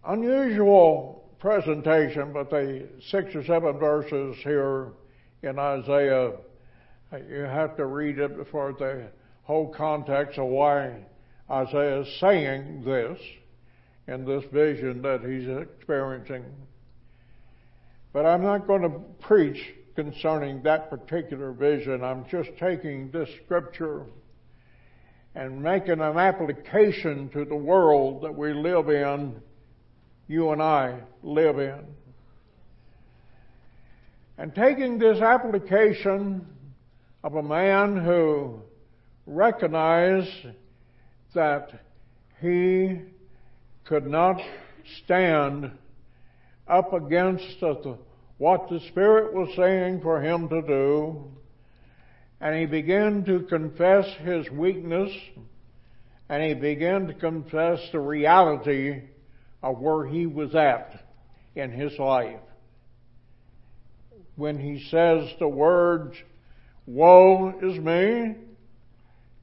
Unusual 0.05 1.25
presentation, 1.39 2.33
but 2.33 2.51
the 2.51 2.89
six 3.11 3.33
or 3.37 3.45
seven 3.45 3.79
verses 3.79 4.35
here 4.43 4.89
in 5.45 5.57
Isaiah, 5.57 6.33
you 7.31 7.43
have 7.43 7.77
to 7.77 7.87
read 7.87 8.19
it 8.19 8.45
for 8.51 8.73
the 8.73 9.07
whole 9.45 9.73
context 9.73 10.37
of 10.37 10.49
why 10.49 10.97
Isaiah 11.49 12.01
is 12.01 12.19
saying 12.19 12.83
this 12.85 13.21
in 14.09 14.25
this 14.25 14.43
vision 14.53 15.01
that 15.03 15.21
he's 15.21 15.47
experiencing. 15.47 16.45
But 18.13 18.27
I'm 18.27 18.43
not 18.43 18.67
going 18.67 18.83
to 18.83 18.99
preach 19.25 19.75
concerning 19.95 20.63
that 20.63 20.91
particular 20.91 21.53
vision. 21.53 22.03
I'm 22.03 22.25
just 22.29 22.51
taking 22.59 23.11
this 23.11 23.29
scripture 23.45 24.05
and 25.35 25.63
making 25.63 26.01
an 26.01 26.19
application 26.19 27.29
to 27.31 27.45
the 27.45 27.57
world 27.57 28.23
that 28.23 28.35
we 28.35 28.53
live 28.53 28.89
in 28.89 29.41
you 30.29 30.51
and 30.51 30.63
I 30.63 31.01
live 31.23 31.59
in. 31.59 31.85
And 34.39 34.55
taking 34.55 34.99
this 34.99 35.21
application 35.21 36.47
of 37.23 37.37
a 37.37 37.43
man 37.43 37.97
who 37.97 38.61
recognized 39.27 40.49
that 41.35 41.71
he 42.41 43.01
could 43.85 44.07
not 44.07 44.41
stand 45.03 45.71
up 46.67 46.93
against 46.93 47.61
the, 47.61 47.97
what 48.39 48.69
the 48.69 48.81
Spirit 48.89 49.33
was 49.33 49.49
saying 49.57 50.01
for 50.01 50.21
him 50.21 50.49
to 50.49 50.63
do, 50.63 51.25
and 52.41 52.59
he 52.59 52.67
began 52.67 53.25
to 53.25 53.41
confess 53.41 54.07
his 54.25 54.51
weakness, 54.51 55.11
and 56.29 56.43
he 56.43 56.55
began 56.55 57.07
to 57.07 57.15
confess 57.15 57.79
the 57.93 58.01
reality 58.01 59.03
of 59.63 59.79
where 59.79 60.07
he 60.07 60.27
was 60.27 60.55
at 60.55 61.05
in 61.55 61.71
his 61.71 61.99
life. 61.99 62.41
When 64.37 64.59
he 64.59 64.85
says 64.91 65.31
the 65.39 65.49
words, 65.49 66.17
Woe 66.87 67.55
is 67.63 67.79
me, 67.79 68.35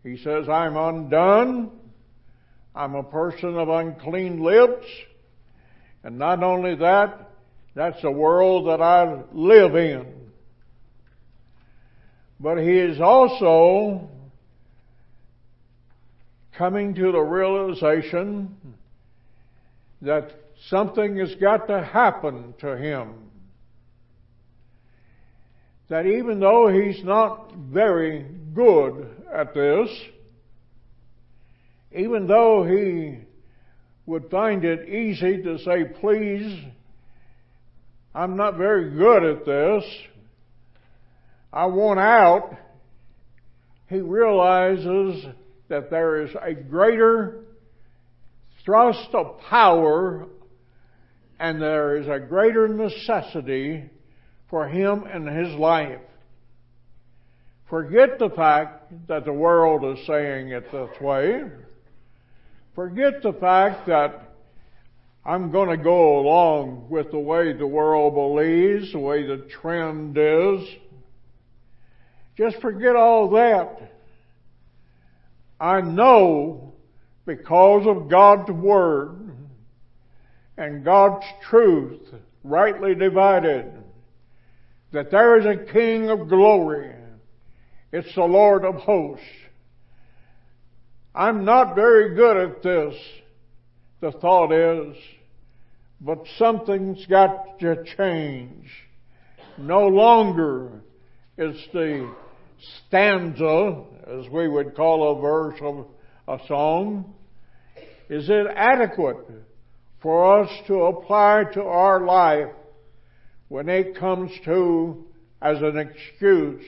he 0.04 0.18
says, 0.18 0.50
I'm 0.50 0.76
undone, 0.76 1.72
I'm 2.76 2.96
a 2.96 3.04
person 3.04 3.58
of 3.58 3.70
unclean 3.70 4.44
lips, 4.44 4.86
and 6.04 6.20
not 6.20 6.44
only 6.44 6.76
that, 6.76 7.31
that's 7.74 8.02
the 8.02 8.12
world 8.12 8.68
that 8.68 8.82
I 8.82 9.24
live 9.32 9.76
in. 9.76 10.06
But 12.40 12.58
he 12.58 12.78
is 12.78 13.00
also 13.00 14.10
coming 16.58 16.94
to 16.96 17.12
the 17.12 17.20
realization 17.20 18.58
that 20.02 20.32
something 20.68 21.18
has 21.18 21.34
got 21.36 21.68
to 21.68 21.84
happen 21.84 22.54
to 22.60 22.76
him. 22.78 23.14
That 25.90 26.06
even 26.06 26.40
though 26.40 26.68
he's 26.68 27.04
not 27.04 27.54
very 27.56 28.26
good 28.54 29.10
at 29.34 29.54
this, 29.54 29.90
even 31.94 32.28
though 32.28 32.64
he 32.64 33.20
would 34.06 34.30
find 34.30 34.66
it 34.66 34.90
easy 34.90 35.42
to 35.44 35.60
say, 35.60 35.86
please, 36.00 36.64
I'm 38.14 38.36
not 38.36 38.58
very 38.58 38.90
good 38.92 39.24
at 39.24 39.46
this, 39.46 39.84
I 41.54 41.66
want 41.66 42.00
out, 42.00 42.58
he 43.88 44.00
realizes 44.00 45.26
that 45.70 45.90
there 45.90 46.24
is 46.24 46.32
a 46.42 46.54
greater 46.54 47.46
thrust 48.66 49.10
of 49.14 49.40
power 49.50 50.28
and 51.40 51.62
there 51.62 51.98
is 51.98 52.08
a 52.08 52.20
greater 52.20 52.68
necessity 52.68 53.90
for 54.50 54.68
him 54.68 55.06
in 55.08 55.26
his 55.26 55.58
life. 55.58 56.02
Forget 57.70 58.20
the 58.20 58.30
fact 58.30 59.08
that 59.08 59.24
the 59.24 59.34
world 59.34 59.98
is 59.98 60.06
saying 60.06 60.50
it 60.50 60.70
this 60.72 60.90
way. 61.02 61.44
Forget 62.76 63.24
the 63.24 63.34
fact 63.34 63.88
that 63.88 64.31
I'm 65.24 65.52
going 65.52 65.70
to 65.70 65.84
go 65.84 66.20
along 66.20 66.88
with 66.90 67.12
the 67.12 67.20
way 67.20 67.54
the 67.54 67.68
world 67.68 68.16
believes, 68.16 68.92
the 68.92 69.00
way 69.00 69.26
the 69.26 69.48
trend 69.62 70.18
is. 70.18 70.68
Just 72.38 72.60
forget 72.60 72.96
all 72.96 73.30
that. 73.32 73.92
I 75.60 75.82
know 75.82 76.74
because 77.26 77.86
of 77.86 78.10
God's 78.10 78.50
Word 78.50 79.32
and 80.58 80.84
God's 80.84 81.26
truth 81.50 82.02
rightly 82.44 82.96
divided 82.96 83.72
that 84.92 85.12
there 85.12 85.40
is 85.40 85.46
a 85.46 85.72
King 85.72 86.10
of 86.10 86.30
glory. 86.30 86.96
It's 87.92 88.14
the 88.16 88.24
Lord 88.24 88.66
of 88.66 88.76
hosts. 88.76 89.24
I'm 91.14 91.46
not 91.46 91.76
very 91.76 92.16
good 92.16 92.38
at 92.38 92.64
this, 92.64 92.96
the 94.02 94.12
thought 94.12 94.52
is, 94.52 94.96
but 96.02 96.26
something's 96.38 97.06
got 97.06 97.60
to 97.60 97.84
change. 97.96 98.66
No 99.58 99.88
longer 99.88 100.82
is 101.38 101.56
the 101.72 102.12
stanza, 102.88 103.84
as 104.08 104.28
we 104.32 104.48
would 104.48 104.76
call 104.76 105.18
a 105.18 105.22
verse 105.22 105.60
of 105.62 105.86
a 106.28 106.48
song, 106.48 107.14
is 108.10 108.28
it 108.28 108.48
adequate 108.56 109.18
for 110.02 110.42
us 110.42 110.50
to 110.66 110.84
apply 110.84 111.44
to 111.54 111.62
our 111.62 112.04
life 112.04 112.52
when 113.50 113.70
it 113.70 113.96
comes 113.96 114.32
to 114.46 115.06
as 115.42 115.58
an 115.62 115.78
excuse 115.78 116.64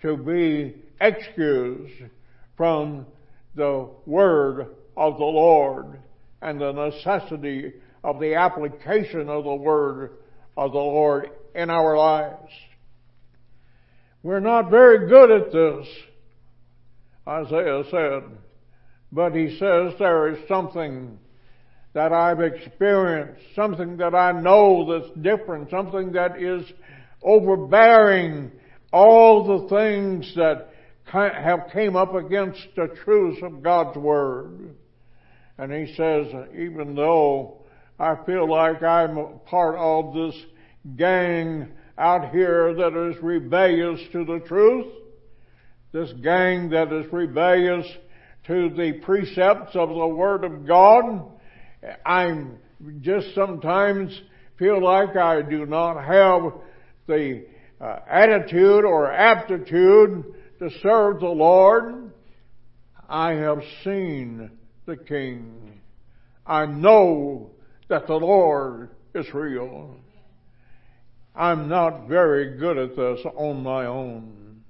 to 0.00 0.16
be 0.16 0.74
excused 1.00 2.10
from 2.56 3.04
the 3.54 3.88
word 4.06 4.66
of 4.96 5.18
the 5.18 5.24
Lord 5.24 5.98
and 6.42 6.60
the 6.60 6.72
necessity 6.72 7.72
of 8.04 8.20
the 8.20 8.34
application 8.34 9.28
of 9.28 9.44
the 9.44 9.54
word 9.54 10.18
of 10.56 10.72
the 10.72 10.78
Lord 10.78 11.30
in 11.54 11.70
our 11.70 11.96
lives. 11.96 12.52
We're 14.22 14.40
not 14.40 14.70
very 14.70 15.08
good 15.08 15.30
at 15.30 15.52
this, 15.52 15.88
Isaiah 17.26 17.82
said, 17.90 18.38
but 19.12 19.34
he 19.34 19.56
says 19.58 19.94
there 19.98 20.28
is 20.28 20.48
something 20.48 21.18
that 21.94 22.12
I've 22.12 22.40
experienced, 22.40 23.42
something 23.54 23.96
that 23.98 24.14
I 24.14 24.32
know 24.32 25.00
that's 25.00 25.18
different, 25.20 25.70
something 25.70 26.12
that 26.12 26.40
is 26.40 26.62
overbearing 27.22 28.52
all 28.92 29.44
the 29.44 29.68
things 29.68 30.32
that 30.36 30.68
have 31.04 31.70
came 31.72 31.96
up 31.96 32.14
against 32.14 32.60
the 32.76 32.88
truths 33.04 33.40
of 33.42 33.62
God's 33.62 33.96
Word. 33.96 34.74
And 35.58 35.72
he 35.72 35.92
says, 35.94 36.28
even 36.54 36.94
though 36.94 37.62
I 37.98 38.16
feel 38.24 38.48
like 38.48 38.82
I'm 38.82 39.40
part 39.46 39.76
of 39.76 40.14
this 40.14 40.34
gang 40.96 41.68
out 41.98 42.30
here 42.30 42.74
that 42.74 43.10
is 43.10 43.22
rebellious 43.22 44.00
to 44.12 44.24
the 44.24 44.38
truth, 44.46 44.86
this 45.90 46.12
gang 46.22 46.70
that 46.70 46.92
is 46.92 47.12
rebellious 47.12 47.86
to 48.46 48.70
the 48.70 49.00
precepts 49.02 49.74
of 49.74 49.88
the 49.88 50.06
Word 50.06 50.44
of 50.44 50.64
God, 50.64 51.28
I'm 52.06 52.58
just 53.00 53.34
sometimes 53.34 54.18
feel 54.58 54.82
like 54.82 55.16
I 55.16 55.42
do 55.42 55.66
not 55.66 56.04
have 56.04 56.52
the 57.08 57.46
uh, 57.80 57.98
attitude 58.08 58.84
or 58.84 59.10
aptitude 59.10 60.24
to 60.60 60.70
serve 60.82 61.20
the 61.20 61.26
Lord. 61.26 62.12
I 63.08 63.32
have 63.32 63.62
seen 63.82 64.50
the 64.88 64.96
King. 64.96 65.80
I 66.46 66.64
know 66.64 67.50
that 67.88 68.06
the 68.06 68.14
Lord 68.14 68.88
is 69.14 69.26
real. 69.34 69.94
I'm 71.36 71.68
not 71.68 72.08
very 72.08 72.56
good 72.56 72.78
at 72.78 72.96
this 72.96 73.20
on 73.36 73.62
my 73.62 73.84
own. 73.84 74.62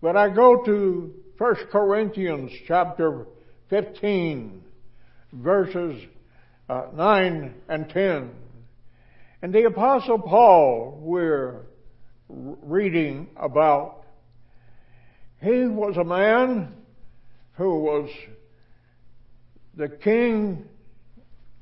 But 0.00 0.16
I 0.16 0.28
go 0.28 0.64
to 0.64 1.12
1 1.36 1.54
Corinthians 1.72 2.52
chapter 2.68 3.26
15, 3.70 4.62
verses 5.32 6.00
uh, 6.68 6.86
9 6.94 7.54
and 7.68 7.88
10. 7.90 8.30
And 9.42 9.52
the 9.52 9.64
Apostle 9.64 10.20
Paul, 10.20 11.00
we're 11.02 11.62
reading 12.28 13.26
about, 13.36 14.04
he 15.42 15.64
was 15.66 15.96
a 15.96 16.04
man 16.04 16.72
who 17.56 17.80
was 17.80 18.10
the 19.76 19.88
king, 19.88 20.64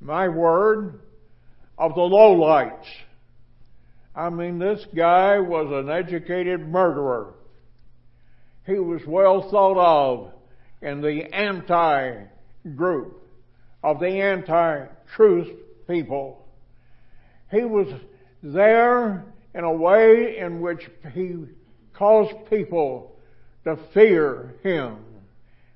my 0.00 0.28
word, 0.28 1.00
of 1.78 1.94
the 1.94 2.00
lowlights. 2.00 2.86
I 4.14 4.28
mean, 4.28 4.58
this 4.58 4.84
guy 4.94 5.40
was 5.40 5.68
an 5.72 5.90
educated 5.90 6.60
murderer. 6.68 7.34
He 8.66 8.78
was 8.78 9.00
well 9.06 9.50
thought 9.50 9.78
of 9.78 10.32
in 10.82 11.00
the 11.00 11.34
anti 11.34 12.24
group 12.76 13.22
of 13.82 14.00
the 14.00 14.20
anti 14.20 14.86
truth 15.14 15.48
people. 15.88 16.46
He 17.50 17.64
was 17.64 17.88
there 18.42 19.24
in 19.54 19.64
a 19.64 19.72
way 19.72 20.38
in 20.38 20.60
which 20.60 20.88
he 21.12 21.46
caused 21.94 22.34
people 22.48 23.16
to 23.64 23.78
fear 23.92 24.54
him. 24.62 24.96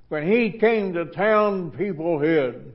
When 0.08 0.30
he 0.30 0.58
came 0.58 0.92
to 0.94 1.06
town, 1.06 1.72
people 1.72 2.20
hid. 2.20 2.72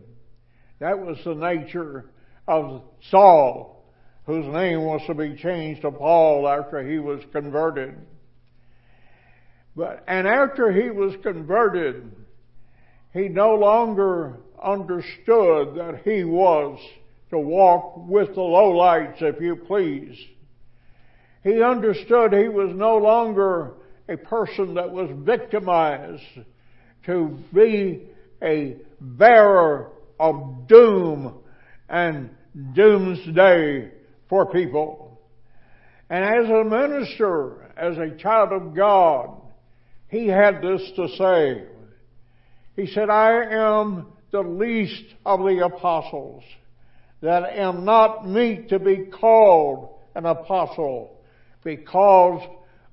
That 0.80 1.00
was 1.00 1.18
the 1.24 1.36
nature 1.36 2.10
of 2.48 2.84
Saul, 3.10 3.86
whose 4.26 4.46
name 4.46 4.84
was 4.84 5.02
to 5.08 5.14
be 5.14 5.36
changed 5.36 5.84
to 5.84 5.92
Paul 5.92 6.48
after 6.48 6.82
he 6.82 7.00
was 7.00 7.22
converted. 7.32 7.96
But, 9.76 10.04
and 10.08 10.28
after 10.28 10.72
he 10.72 10.90
was 10.90 11.14
converted, 11.24 12.12
he 13.14 13.30
no 13.30 13.56
longer 13.56 14.38
understood 14.62 15.76
that 15.76 16.02
he 16.04 16.24
was 16.24 16.80
to 17.30 17.40
walk 17.40 18.08
with 18.08 18.30
the 18.36 18.42
lowlights, 18.42 19.22
if 19.22 19.40
you 19.40 19.56
please. 19.56 20.18
He 21.44 21.64
understood 21.64 22.34
he 22.34 22.50
was 22.50 22.76
no 22.76 22.98
longer 22.98 23.74
a 24.10 24.18
person 24.18 24.74
that 24.76 24.92
was 24.92 25.10
victimized 25.14 26.22
to 27.06 27.38
be 27.54 28.08
a 28.42 28.78
bearer 29.00 29.92
of 30.20 30.68
doom 30.68 31.40
and 31.90 32.30
doomsday 32.74 33.92
for 34.30 34.46
people. 34.52 35.20
And 36.10 36.24
as 36.24 36.50
a 36.50 36.64
minister, 36.64 37.72
as 37.78 37.98
a 37.98 38.18
child 38.18 38.52
of 38.52 38.76
God, 38.76 39.42
he 40.10 40.28
had 40.28 40.62
this 40.62 40.82
to 40.96 41.08
say. 41.18 41.64
He 42.76 42.88
said, 42.88 43.10
I 43.10 43.44
am 43.46 44.08
the 44.32 44.42
least 44.42 45.06
of 45.26 45.40
the 45.40 45.64
apostles, 45.66 46.44
that 47.22 47.44
am 47.44 47.86
not 47.86 48.28
meet 48.28 48.70
to 48.70 48.80
be 48.80 49.06
called 49.06 49.98
an 50.16 50.26
apostle 50.26 51.18
because 51.64 52.42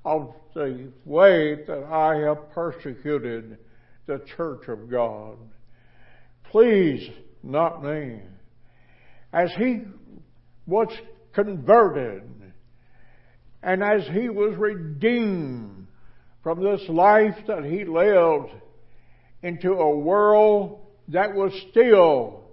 of 0.04 0.34
the 0.54 0.90
way 1.04 1.56
that 1.66 1.84
I 1.84 2.16
have 2.26 2.50
persecuted 2.52 3.58
the 4.08 4.20
church 4.36 4.66
of 4.66 4.90
God. 4.90 5.36
Please, 6.50 7.08
not 7.44 7.84
me. 7.84 8.20
As 9.32 9.50
he 9.56 9.82
was 10.66 10.88
converted 11.32 12.22
and 13.62 13.84
as 13.84 14.06
he 14.08 14.28
was 14.28 14.56
redeemed 14.56 15.86
from 16.42 16.64
this 16.64 16.80
life 16.88 17.36
that 17.46 17.64
he 17.64 17.84
lived 17.84 18.50
into 19.42 19.72
a 19.72 19.96
world 19.96 20.80
that 21.08 21.34
was 21.34 21.52
still 21.70 22.44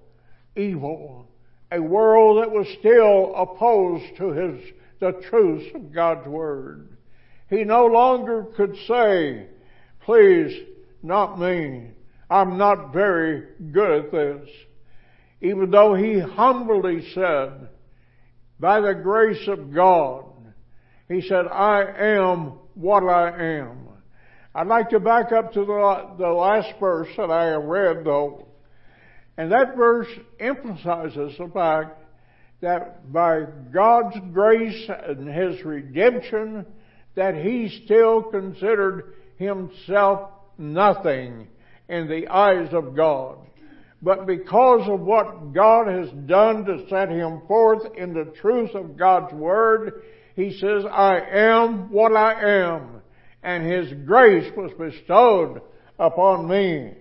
evil, 0.56 1.28
a 1.72 1.82
world 1.82 2.44
that 2.44 2.52
was 2.52 2.68
still 2.80 3.34
opposed 3.36 4.18
to 4.18 4.32
his, 4.32 4.62
the 5.00 5.14
truths 5.30 5.66
of 5.74 5.94
God's 5.94 6.28
Word. 6.28 6.98
He 7.50 7.64
no 7.64 7.86
longer 7.86 8.46
could 8.56 8.76
say, 8.88 9.48
please, 10.02 10.68
not 11.04 11.40
me. 11.40 11.92
I'm 12.30 12.58
not 12.58 12.92
very 12.94 13.44
good 13.72 14.06
at 14.06 14.12
this. 14.12 14.50
Even 15.42 15.70
though 15.70 15.94
he 15.94 16.20
humbly 16.20 17.08
said, 17.14 17.70
by 18.60 18.80
the 18.80 18.94
grace 18.94 19.48
of 19.48 19.74
God, 19.74 20.26
he 21.08 21.22
said, 21.22 21.46
I 21.48 21.84
am 21.84 22.54
what 22.74 23.04
I 23.04 23.60
am. 23.60 23.90
I'd 24.54 24.68
like 24.68 24.90
to 24.90 25.00
back 25.00 25.32
up 25.32 25.54
to 25.54 25.66
the, 25.66 26.16
the 26.18 26.30
last 26.30 26.74
verse 26.80 27.10
that 27.18 27.30
I 27.30 27.56
read 27.56 28.06
though. 28.06 28.48
And 29.38 29.52
that 29.52 29.76
verse 29.76 30.08
emphasizes 30.40 31.38
the 31.38 31.50
fact 31.54 32.02
that 32.62 33.12
by 33.12 33.42
God's 33.74 34.16
grace 34.32 34.90
and 34.90 35.28
His 35.28 35.64
redemption, 35.66 36.66
that 37.16 37.36
He 37.36 37.82
still 37.84 38.24
considered 38.24 39.14
Himself 39.38 40.30
nothing 40.58 41.48
in 41.88 42.08
the 42.08 42.28
eyes 42.28 42.74
of 42.74 42.96
God. 42.96 43.38
But 44.02 44.26
because 44.26 44.88
of 44.90 45.00
what 45.00 45.54
God 45.54 45.88
has 45.88 46.10
done 46.28 46.66
to 46.66 46.88
set 46.90 47.10
him 47.10 47.42
forth 47.48 47.84
in 47.98 48.14
the 48.14 48.26
truth 48.40 48.76
of 48.76 48.98
God's 48.98 49.34
Word, 49.34 50.04
he 50.36 50.52
says, 50.52 50.84
I 50.86 51.20
am 51.20 51.92
what 51.92 52.16
I 52.16 52.68
am. 52.68 53.02
And 53.42 53.66
his 53.66 53.92
grace 54.06 54.52
was 54.56 54.72
bestowed 54.78 55.62
upon 55.98 56.48
me. 56.48 56.94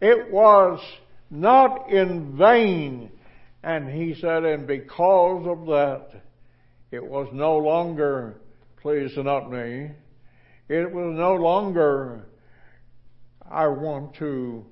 It 0.00 0.30
was 0.30 0.80
not 1.30 1.90
in 1.90 2.36
vain. 2.36 3.12
And 3.62 3.88
he 3.88 4.14
said, 4.14 4.44
and 4.44 4.66
because 4.66 5.46
of 5.46 5.66
that, 5.66 6.22
it 6.90 7.04
was 7.04 7.28
no 7.32 7.58
longer, 7.58 8.40
please 8.80 9.12
not 9.16 9.50
me, 9.50 9.90
it 10.68 10.90
was 10.92 11.14
no 11.16 11.34
longer, 11.34 12.26
I 13.50 13.66
want 13.66 14.14
to 14.14 14.64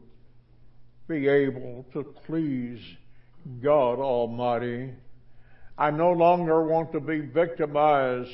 be 1.08 1.26
able 1.26 1.84
to 1.92 2.04
please 2.26 2.80
God 3.60 3.98
Almighty. 3.98 4.92
I 5.76 5.90
no 5.90 6.12
longer 6.12 6.62
want 6.64 6.92
to 6.92 7.00
be 7.00 7.20
victimized 7.20 8.30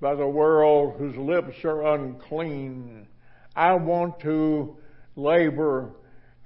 by 0.00 0.14
the 0.14 0.26
world 0.26 0.94
whose 0.96 1.16
lips 1.16 1.64
are 1.64 1.94
unclean. 1.94 3.08
I 3.56 3.74
want 3.74 4.20
to 4.20 4.76
labor 5.16 5.90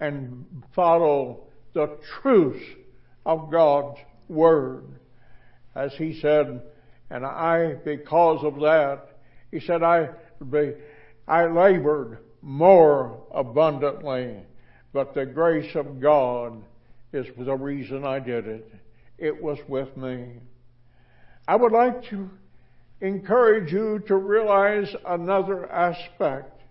and 0.00 0.46
follow 0.74 1.44
the 1.74 1.98
truth 2.22 2.62
of 3.26 3.50
God's 3.50 3.98
Word. 4.28 4.84
As 5.74 5.92
he 5.94 6.18
said, 6.18 6.62
and 7.10 7.26
I, 7.26 7.74
because 7.84 8.42
of 8.42 8.54
that, 8.60 9.18
he 9.50 9.60
said, 9.60 9.82
I, 9.82 10.08
I 11.28 11.46
labored 11.46 12.23
more 12.44 13.18
abundantly 13.32 14.36
but 14.94 15.12
the 15.12 15.26
grace 15.26 15.74
of 15.74 16.00
God 16.00 16.62
is 17.12 17.26
the 17.36 17.56
reason 17.56 18.06
I 18.06 18.20
did 18.20 18.46
it. 18.46 18.72
It 19.18 19.42
was 19.42 19.58
with 19.68 19.94
me. 19.96 20.36
I 21.48 21.56
would 21.56 21.72
like 21.72 22.04
to 22.10 22.30
encourage 23.00 23.72
you 23.72 23.98
to 24.06 24.16
realize 24.16 24.94
another 25.04 25.70
aspect 25.70 26.62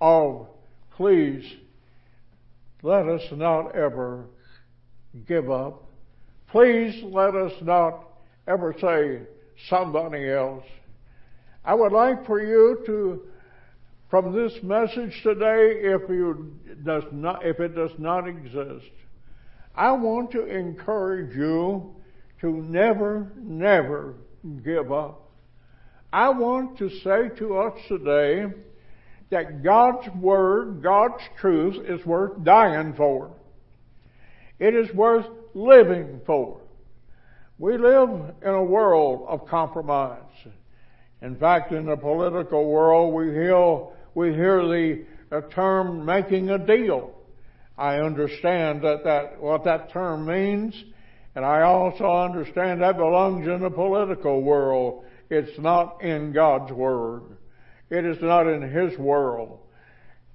of 0.00 0.48
please 0.96 1.44
let 2.82 3.06
us 3.06 3.22
not 3.32 3.76
ever 3.76 4.24
give 5.26 5.50
up. 5.50 5.84
Please 6.48 7.02
let 7.04 7.34
us 7.34 7.52
not 7.60 8.04
ever 8.48 8.74
say 8.80 9.20
somebody 9.68 10.30
else. 10.30 10.64
I 11.62 11.74
would 11.74 11.92
like 11.92 12.24
for 12.24 12.40
you 12.40 12.82
to 12.86 13.22
from 14.08 14.32
this 14.34 14.52
message 14.62 15.20
today 15.22 15.80
if 15.82 16.08
you 16.08 16.54
does 16.84 17.04
not 17.12 17.44
if 17.44 17.60
it 17.60 17.74
does 17.74 17.90
not 17.98 18.28
exist 18.28 18.90
i 19.74 19.90
want 19.90 20.30
to 20.30 20.46
encourage 20.46 21.34
you 21.34 21.94
to 22.40 22.50
never 22.50 23.32
never 23.36 24.14
give 24.64 24.92
up. 24.92 25.22
I 26.12 26.30
want 26.30 26.78
to 26.78 26.88
say 26.88 27.28
to 27.38 27.58
us 27.58 27.78
today 27.88 28.46
that 29.30 29.62
god's 29.62 30.08
word 30.16 30.82
god's 30.82 31.22
truth 31.40 31.84
is 31.86 32.04
worth 32.06 32.42
dying 32.44 32.94
for. 32.94 33.32
It 34.58 34.74
is 34.74 34.92
worth 34.94 35.26
living 35.54 36.20
for. 36.24 36.60
We 37.58 37.76
live 37.76 38.34
in 38.42 38.48
a 38.48 38.64
world 38.64 39.26
of 39.28 39.48
compromise. 39.48 40.20
In 41.22 41.36
fact, 41.36 41.72
in 41.72 41.86
the 41.86 41.96
political 41.96 42.70
world, 42.70 43.14
we 43.14 43.32
hear 43.32 43.86
we 44.16 44.32
hear 44.32 44.62
the 44.62 45.04
uh, 45.30 45.42
term 45.54 46.06
making 46.06 46.48
a 46.48 46.58
deal. 46.58 47.12
I 47.76 47.96
understand 47.96 48.80
that, 48.80 49.04
that 49.04 49.42
what 49.42 49.64
that 49.64 49.92
term 49.92 50.24
means, 50.24 50.74
and 51.34 51.44
I 51.44 51.60
also 51.60 52.10
understand 52.10 52.80
that 52.80 52.96
belongs 52.96 53.46
in 53.46 53.60
the 53.60 53.68
political 53.68 54.42
world. 54.42 55.04
It's 55.28 55.58
not 55.58 56.02
in 56.02 56.32
God's 56.32 56.72
Word. 56.72 57.24
It 57.90 58.06
is 58.06 58.16
not 58.22 58.46
in 58.46 58.62
His 58.62 58.98
world. 58.98 59.58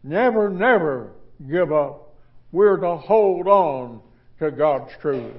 Never, 0.03 0.51
never 0.51 1.13
give 1.49 1.71
up. 1.71 2.13
We're 2.51 2.77
to 2.77 2.97
hold 2.97 3.47
on 3.47 4.01
to 4.37 4.51
God's 4.51 4.91
truth. 5.01 5.33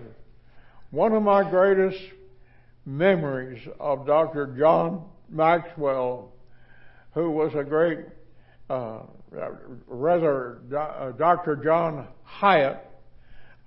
One 0.91 1.13
of 1.13 1.23
my 1.23 1.49
greatest 1.49 2.03
memories 2.85 3.63
of 3.79 4.05
Dr. 4.05 4.57
John 4.59 5.05
Maxwell, 5.29 6.33
who 7.15 7.31
was 7.31 7.53
a 7.55 7.63
great 7.63 8.01
uh, 8.71 9.01
rather 9.87 10.59
Dr. 11.19 11.59
Uh, 11.59 11.65
John 11.65 12.09
Hyatt, 12.25 12.79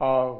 uh, 0.01 0.33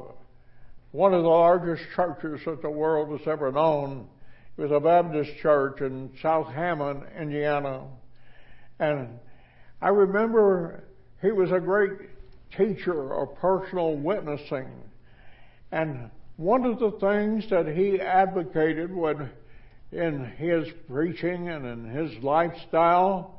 one 0.92 1.14
of 1.14 1.22
the 1.22 1.28
largest 1.28 1.82
churches 1.94 2.40
that 2.46 2.62
the 2.62 2.70
world 2.70 3.18
has 3.18 3.26
ever 3.26 3.52
known. 3.52 4.08
It 4.56 4.62
was 4.62 4.70
a 4.70 4.80
Baptist 4.80 5.36
church 5.38 5.80
in 5.82 6.10
South 6.22 6.48
Hammond, 6.48 7.02
Indiana. 7.18 7.84
And 8.78 9.18
I 9.82 9.88
remember 9.88 10.84
he 11.20 11.32
was 11.32 11.50
a 11.52 11.60
great 11.60 11.92
teacher 12.56 13.14
of 13.14 13.36
personal 13.36 13.96
witnessing. 13.96 14.68
And 15.72 16.10
one 16.36 16.64
of 16.64 16.78
the 16.78 16.92
things 16.92 17.48
that 17.50 17.66
he 17.66 18.00
advocated 18.00 18.94
when 18.94 19.30
in 19.92 20.24
his 20.24 20.68
preaching 20.88 21.48
and 21.48 21.66
in 21.66 21.84
his 21.84 22.22
lifestyle 22.22 23.35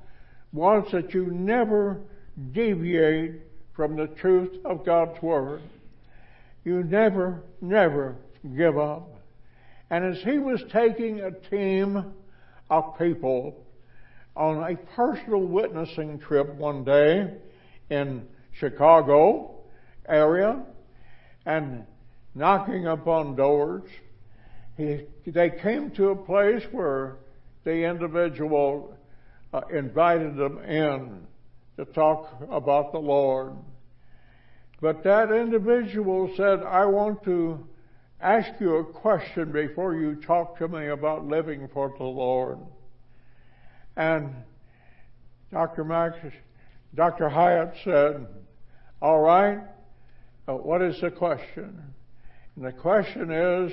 was 0.58 0.92
that 0.92 1.14
you 1.14 1.28
never 1.28 2.02
deviate 2.52 3.42
from 3.76 3.96
the 3.96 4.08
truth 4.08 4.58
of 4.66 4.84
God's 4.84 5.22
Word. 5.22 5.62
You 6.66 6.84
never, 6.84 7.44
never 7.62 8.16
give 8.56 8.78
up. 8.78 9.08
And 9.92 10.04
as 10.04 10.22
he 10.24 10.40
was 10.40 10.62
taking 10.74 11.22
a 11.22 11.32
team 11.32 12.14
of 12.70 12.98
people 12.98 13.64
on 14.36 14.70
a 14.70 14.76
personal 14.96 15.42
witnessing 15.42 16.20
trip 16.20 16.54
one 16.56 16.84
day 16.84 17.36
in 17.90 18.28
Chicago 18.52 19.62
area 20.10 20.64
and 21.46 21.86
knocking 22.34 22.88
upon 22.88 23.36
doors, 23.36 23.90
he, 24.76 25.02
they 25.28 25.52
came 25.52 25.92
to 25.92 26.10
a 26.10 26.16
place 26.16 26.64
where 26.72 27.18
the 27.64 27.84
individual 27.88 28.97
uh, 29.58 29.62
invited 29.76 30.36
them 30.36 30.60
in 30.60 31.26
to 31.78 31.86
talk 31.86 32.30
about 32.52 32.92
the 32.92 33.00
Lord. 33.00 33.54
But 34.82 35.04
that 35.04 35.32
individual 35.32 36.32
said, 36.38 36.60
I 36.64 36.86
want 36.86 37.24
to 37.24 37.66
ask 38.22 38.50
you 38.60 38.78
a 38.78 38.84
question 38.84 39.52
before 39.52 39.96
you 39.96 40.16
talk 40.16 40.58
to 40.60 40.68
me 40.68 40.88
about 40.88 41.26
living 41.26 41.68
for 41.74 41.94
the 41.98 42.04
Lord. 42.04 42.60
And 43.96 44.36
Dr. 45.52 45.84
Max, 45.84 46.18
Dr. 46.94 47.30
Hyatt 47.30 47.74
said, 47.84 48.28
All 49.02 49.20
right, 49.20 49.60
what 50.46 50.82
is 50.82 51.00
the 51.02 51.10
question? 51.10 51.82
And 52.56 52.66
the 52.66 52.72
question 52.72 53.32
is 53.32 53.72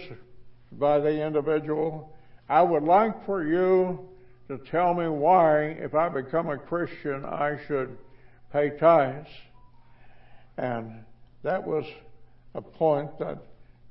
by 0.72 1.01
the 1.01 1.24
individual, 1.26 2.14
I 2.49 2.62
would 2.62 2.85
like 2.85 3.26
for 3.26 3.45
you 3.45 4.09
to 4.49 4.59
tell 4.59 4.95
me 4.95 5.09
why, 5.09 5.62
if 5.62 5.95
I 5.95 6.09
become 6.09 6.51
a 6.51 6.59
Christian, 6.59 7.24
I 7.24 7.59
should 7.66 7.97
pay 8.53 8.70
tithes. 8.70 9.28
And 10.59 11.05
that 11.42 11.66
was 11.66 11.84
a 12.55 12.61
point 12.61 13.18
that 13.18 13.38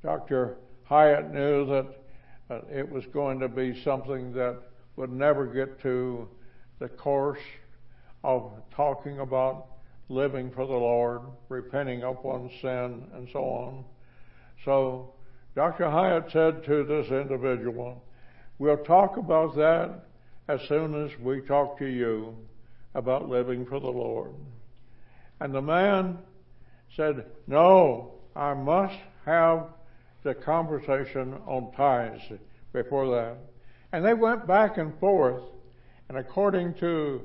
Dr. 0.03 0.57
Hyatt 0.83 1.33
knew 1.33 1.65
that 1.65 1.85
uh, 2.49 2.59
it 2.71 2.89
was 2.89 3.05
going 3.07 3.39
to 3.39 3.47
be 3.47 3.81
something 3.83 4.31
that 4.33 4.57
would 4.95 5.11
never 5.11 5.45
get 5.45 5.81
to 5.81 6.27
the 6.79 6.87
course 6.87 7.39
of 8.23 8.51
talking 8.75 9.19
about 9.19 9.67
living 10.09 10.51
for 10.51 10.67
the 10.67 10.73
Lord, 10.73 11.21
repenting 11.49 12.03
of 12.03 12.23
one's 12.23 12.51
sin, 12.61 13.07
and 13.13 13.27
so 13.31 13.39
on. 13.43 13.85
So 14.63 15.13
Dr. 15.55 15.89
Hyatt 15.89 16.31
said 16.31 16.63
to 16.65 16.83
this 16.83 17.07
individual, 17.07 18.03
We'll 18.59 18.77
talk 18.77 19.17
about 19.17 19.55
that 19.55 20.05
as 20.47 20.61
soon 20.67 21.05
as 21.05 21.11
we 21.19 21.41
talk 21.41 21.77
to 21.79 21.85
you 21.85 22.35
about 22.95 23.29
living 23.29 23.65
for 23.65 23.79
the 23.79 23.87
Lord. 23.87 24.33
And 25.39 25.53
the 25.53 25.61
man 25.61 26.17
said, 26.95 27.25
No, 27.47 28.13
I 28.35 28.53
must 28.53 28.97
have 29.25 29.67
the 30.23 30.33
conversation 30.33 31.33
on 31.47 31.71
tithes 31.75 32.21
before 32.71 33.09
that. 33.15 33.37
And 33.91 34.05
they 34.05 34.13
went 34.13 34.47
back 34.47 34.77
and 34.77 34.97
forth. 34.99 35.43
And 36.09 36.17
according 36.17 36.75
to 36.75 37.21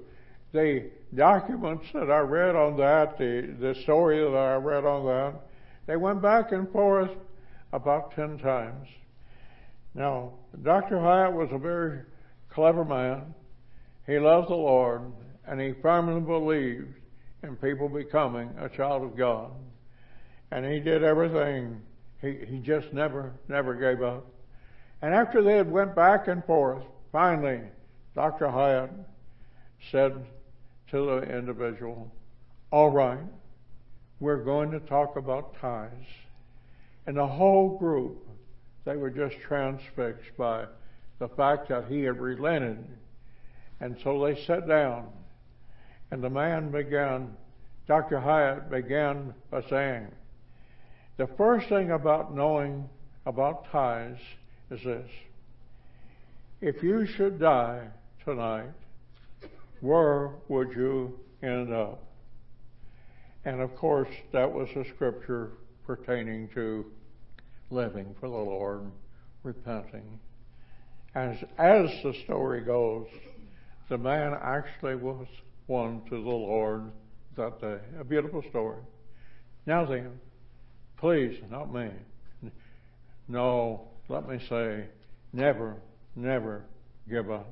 the 0.52 0.90
documents 1.14 1.86
that 1.92 2.10
I 2.10 2.18
read 2.20 2.56
on 2.56 2.76
that, 2.78 3.18
the, 3.18 3.54
the 3.60 3.74
story 3.82 4.18
that 4.18 4.36
I 4.36 4.56
read 4.56 4.84
on 4.84 5.06
that, 5.06 5.40
they 5.86 5.96
went 5.96 6.22
back 6.22 6.52
and 6.52 6.70
forth 6.70 7.10
about 7.72 8.14
10 8.14 8.38
times. 8.38 8.88
Now, 9.94 10.34
Dr. 10.62 11.00
Hyatt 11.00 11.32
was 11.32 11.48
a 11.52 11.58
very 11.58 12.00
clever 12.58 12.84
man. 12.84 13.22
He 14.04 14.18
loved 14.18 14.48
the 14.48 14.56
Lord, 14.56 15.12
and 15.46 15.60
he 15.60 15.74
firmly 15.80 16.20
believed 16.20 16.92
in 17.44 17.54
people 17.54 17.88
becoming 17.88 18.50
a 18.58 18.68
child 18.68 19.04
of 19.04 19.16
God. 19.16 19.52
And 20.50 20.66
he 20.66 20.80
did 20.80 21.04
everything. 21.04 21.80
He, 22.20 22.36
he 22.48 22.58
just 22.58 22.92
never, 22.92 23.32
never 23.46 23.76
gave 23.76 24.02
up. 24.02 24.26
And 25.02 25.14
after 25.14 25.40
they 25.40 25.56
had 25.56 25.70
went 25.70 25.94
back 25.94 26.26
and 26.26 26.44
forth, 26.46 26.82
finally, 27.12 27.60
Dr. 28.16 28.48
Hyatt 28.48 28.90
said 29.92 30.26
to 30.90 31.06
the 31.06 31.38
individual, 31.38 32.12
all 32.72 32.90
right, 32.90 33.22
we're 34.18 34.42
going 34.42 34.72
to 34.72 34.80
talk 34.80 35.14
about 35.14 35.54
tithes. 35.60 36.08
And 37.06 37.18
the 37.18 37.24
whole 37.28 37.78
group, 37.78 38.26
they 38.84 38.96
were 38.96 39.10
just 39.10 39.38
transfixed 39.38 40.36
by 40.36 40.64
the 41.18 41.28
fact 41.28 41.68
that 41.68 41.86
he 41.88 42.02
had 42.02 42.20
relented. 42.20 42.84
And 43.80 43.96
so 44.02 44.24
they 44.24 44.42
sat 44.44 44.68
down, 44.68 45.08
and 46.10 46.22
the 46.22 46.30
man 46.30 46.70
began, 46.70 47.36
Dr. 47.86 48.20
Hyatt 48.20 48.70
began 48.70 49.34
by 49.50 49.62
saying, 49.68 50.08
the 51.16 51.28
first 51.36 51.68
thing 51.68 51.90
about 51.90 52.34
knowing 52.34 52.88
about 53.26 53.70
tithes 53.70 54.20
is 54.70 54.82
this. 54.84 55.10
If 56.60 56.82
you 56.82 57.06
should 57.06 57.38
die 57.40 57.88
tonight, 58.24 58.70
where 59.80 60.30
would 60.48 60.70
you 60.72 61.18
end 61.42 61.72
up? 61.72 62.02
And 63.44 63.60
of 63.60 63.74
course, 63.76 64.08
that 64.32 64.52
was 64.52 64.68
a 64.76 64.84
scripture 64.94 65.52
pertaining 65.86 66.48
to 66.54 66.84
living 67.70 68.14
for 68.20 68.28
the 68.28 68.36
Lord, 68.36 68.90
repenting. 69.42 70.18
As, 71.14 71.36
as 71.58 71.90
the 72.02 72.14
story 72.24 72.60
goes, 72.62 73.06
the 73.88 73.98
man 73.98 74.34
actually 74.40 74.96
was 74.96 75.26
won 75.66 76.02
to 76.10 76.10
the 76.10 76.30
Lord 76.30 76.90
that 77.36 77.60
day. 77.60 77.78
A 77.98 78.04
beautiful 78.04 78.42
story. 78.50 78.80
Now 79.66 79.84
then, 79.84 80.18
please, 80.98 81.40
not 81.50 81.72
me. 81.72 81.90
No, 83.28 83.88
let 84.08 84.28
me 84.28 84.38
say, 84.48 84.86
never, 85.32 85.76
never 86.16 86.64
give 87.08 87.30
up. 87.30 87.46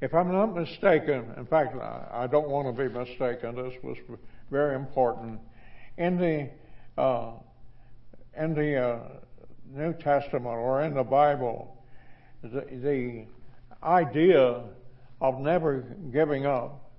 If 0.00 0.14
I'm 0.14 0.30
not 0.30 0.54
mistaken, 0.54 1.32
in 1.36 1.46
fact, 1.46 1.74
I 1.76 2.26
don't 2.30 2.48
want 2.48 2.76
to 2.76 2.88
be 2.88 2.92
mistaken. 2.92 3.56
This 3.56 3.74
was 3.82 3.96
very 4.50 4.76
important. 4.76 5.40
In 5.96 6.18
the 6.18 6.50
uh, 7.00 7.32
in 8.38 8.54
the 8.54 8.76
uh, 8.76 8.98
New 9.72 9.94
Testament 9.94 10.46
or 10.46 10.82
in 10.82 10.94
the 10.94 11.02
Bible, 11.02 11.75
the, 12.42 12.66
the 12.70 13.24
idea 13.82 14.62
of 15.20 15.40
never 15.40 15.84
giving 16.12 16.46
up 16.46 16.92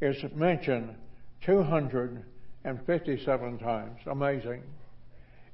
is 0.00 0.16
mentioned 0.34 0.96
257 1.42 3.58
times. 3.58 4.00
Amazing. 4.06 4.62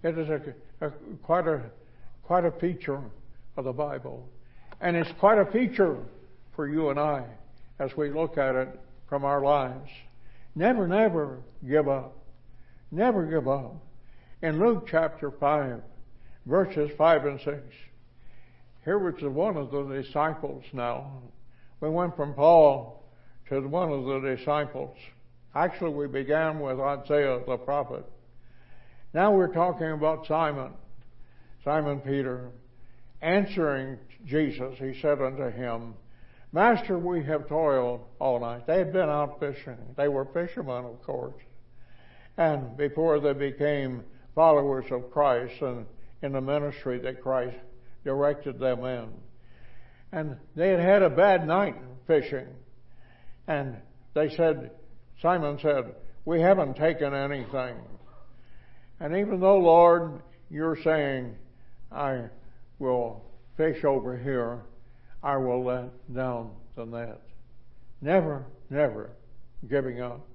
It 0.03 0.17
is 0.17 0.29
a, 0.29 0.41
a, 0.81 0.91
quite 1.23 1.47
a 1.47 1.63
quite 2.23 2.45
a 2.45 2.51
feature 2.53 3.03
of 3.57 3.65
the 3.65 3.73
Bible, 3.73 4.29
and 4.81 4.97
it's 4.97 5.11
quite 5.19 5.39
a 5.39 5.47
feature 5.47 5.97
for 6.55 6.69
you 6.69 6.91
and 6.91 7.01
I 7.01 7.25
as 7.81 7.97
we 7.97 8.11
look 8.11 8.39
at 8.39 8.55
it 8.55 8.81
from 9.09 9.25
our 9.25 9.43
lives. 9.43 9.91
Never, 10.55 10.87
never 10.87 11.41
give 11.69 11.89
up. 11.89 12.17
Never 12.93 13.27
give 13.27 13.49
up. 13.49 13.75
In 14.43 14.61
Luke 14.61 14.87
chapter 14.89 15.33
5, 15.33 15.83
verses 16.47 16.93
5 16.97 17.25
and 17.25 17.41
6, 17.41 17.57
here 18.85 18.99
was 18.99 19.23
one 19.23 19.57
of 19.57 19.71
the 19.71 20.03
disciples 20.03 20.65
now. 20.73 21.23
We 21.81 21.89
went 21.89 22.17
from 22.17 22.35
Paul 22.35 23.05
to 23.49 23.61
one 23.61 23.93
of 23.93 24.05
the 24.05 24.37
disciples. 24.37 24.97
Actually, 25.55 25.95
we 25.95 26.07
began 26.07 26.61
with 26.61 26.79
Isaiah 26.79 27.41
the 27.47 27.57
prophet. 27.57 28.05
Now 29.13 29.35
we're 29.35 29.53
talking 29.53 29.91
about 29.91 30.27
Simon, 30.27 30.73
Simon 31.65 32.01
Peter, 32.01 32.51
answering 33.21 33.99
Jesus. 34.25 34.79
He 34.79 34.99
said 35.01 35.21
unto 35.21 35.51
him, 35.51 35.95
Master, 36.53 36.99
we 36.99 37.23
have 37.25 37.49
toiled 37.49 38.01
all 38.19 38.41
night. 38.41 38.67
They 38.67 38.79
had 38.79 38.93
been 38.93 39.09
out 39.09 39.41
fishing. 39.41 39.77
They 39.97 40.09
were 40.09 40.25
fishermen, 40.25 40.85
of 40.85 41.03
course. 41.03 41.41
And 42.37 42.77
before 42.77 43.21
they 43.21 43.33
became 43.33 44.05
followers 44.35 44.87
of 44.91 45.11
Christ 45.11 45.61
and 45.61 45.87
in 46.23 46.33
the 46.33 46.41
ministry 46.41 46.99
that 46.99 47.23
Christ 47.23 47.57
directed 48.05 48.59
them 48.59 48.85
in. 48.85 49.09
And 50.13 50.37
they 50.57 50.71
had 50.71 50.81
had 50.81 51.03
a 51.03 51.11
bad 51.11 51.47
night 51.47 51.77
fishing. 52.07 52.49
And 53.47 53.77
they 54.15 54.35
said, 54.35 54.73
Simon 55.23 55.59
said, 55.61 55.95
We 56.25 56.41
haven't 56.41 56.77
taken 56.77 57.15
anything. 57.15 57.77
And 58.99 59.17
even 59.17 59.41
though, 59.41 59.59
Lord, 59.59 60.21
you're 60.51 60.79
saying, 60.83 61.37
I 61.91 62.25
will 62.79 63.25
fish 63.57 63.85
over 63.85 64.17
here, 64.17 64.63
I 65.23 65.37
will 65.37 65.65
let 65.65 66.15
down 66.15 66.51
the 66.77 66.85
net. 66.85 67.21
Never, 68.01 68.45
never 68.69 69.11
giving 69.69 70.01
up. 70.01 70.27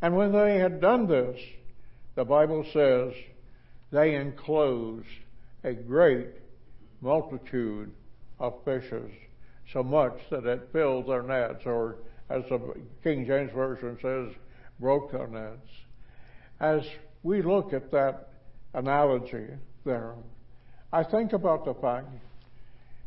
And 0.00 0.16
when 0.16 0.32
they 0.32 0.58
had 0.58 0.80
done 0.80 1.06
this, 1.06 1.40
the 2.14 2.24
Bible 2.24 2.64
says 2.72 3.12
they 3.90 4.14
enclosed 4.14 5.06
a 5.64 5.72
great 5.72 6.28
multitude 7.02 7.92
of 8.38 8.54
fishes, 8.64 9.10
so 9.72 9.82
much 9.82 10.18
that 10.30 10.46
it 10.46 10.68
filled 10.72 11.08
their 11.08 11.22
nets, 11.22 11.66
or 11.66 11.96
as 12.30 12.42
the 12.48 12.74
King 13.02 13.26
James 13.26 13.52
Version 13.52 13.98
says, 14.00 14.34
broke 14.80 15.12
their 15.12 15.26
nets. 15.26 15.68
As 16.60 16.82
we 17.22 17.42
look 17.42 17.72
at 17.72 17.90
that 17.90 18.30
analogy 18.72 19.48
there, 19.84 20.14
I 20.92 21.04
think 21.04 21.32
about 21.32 21.64
the 21.64 21.74
fact 21.74 22.08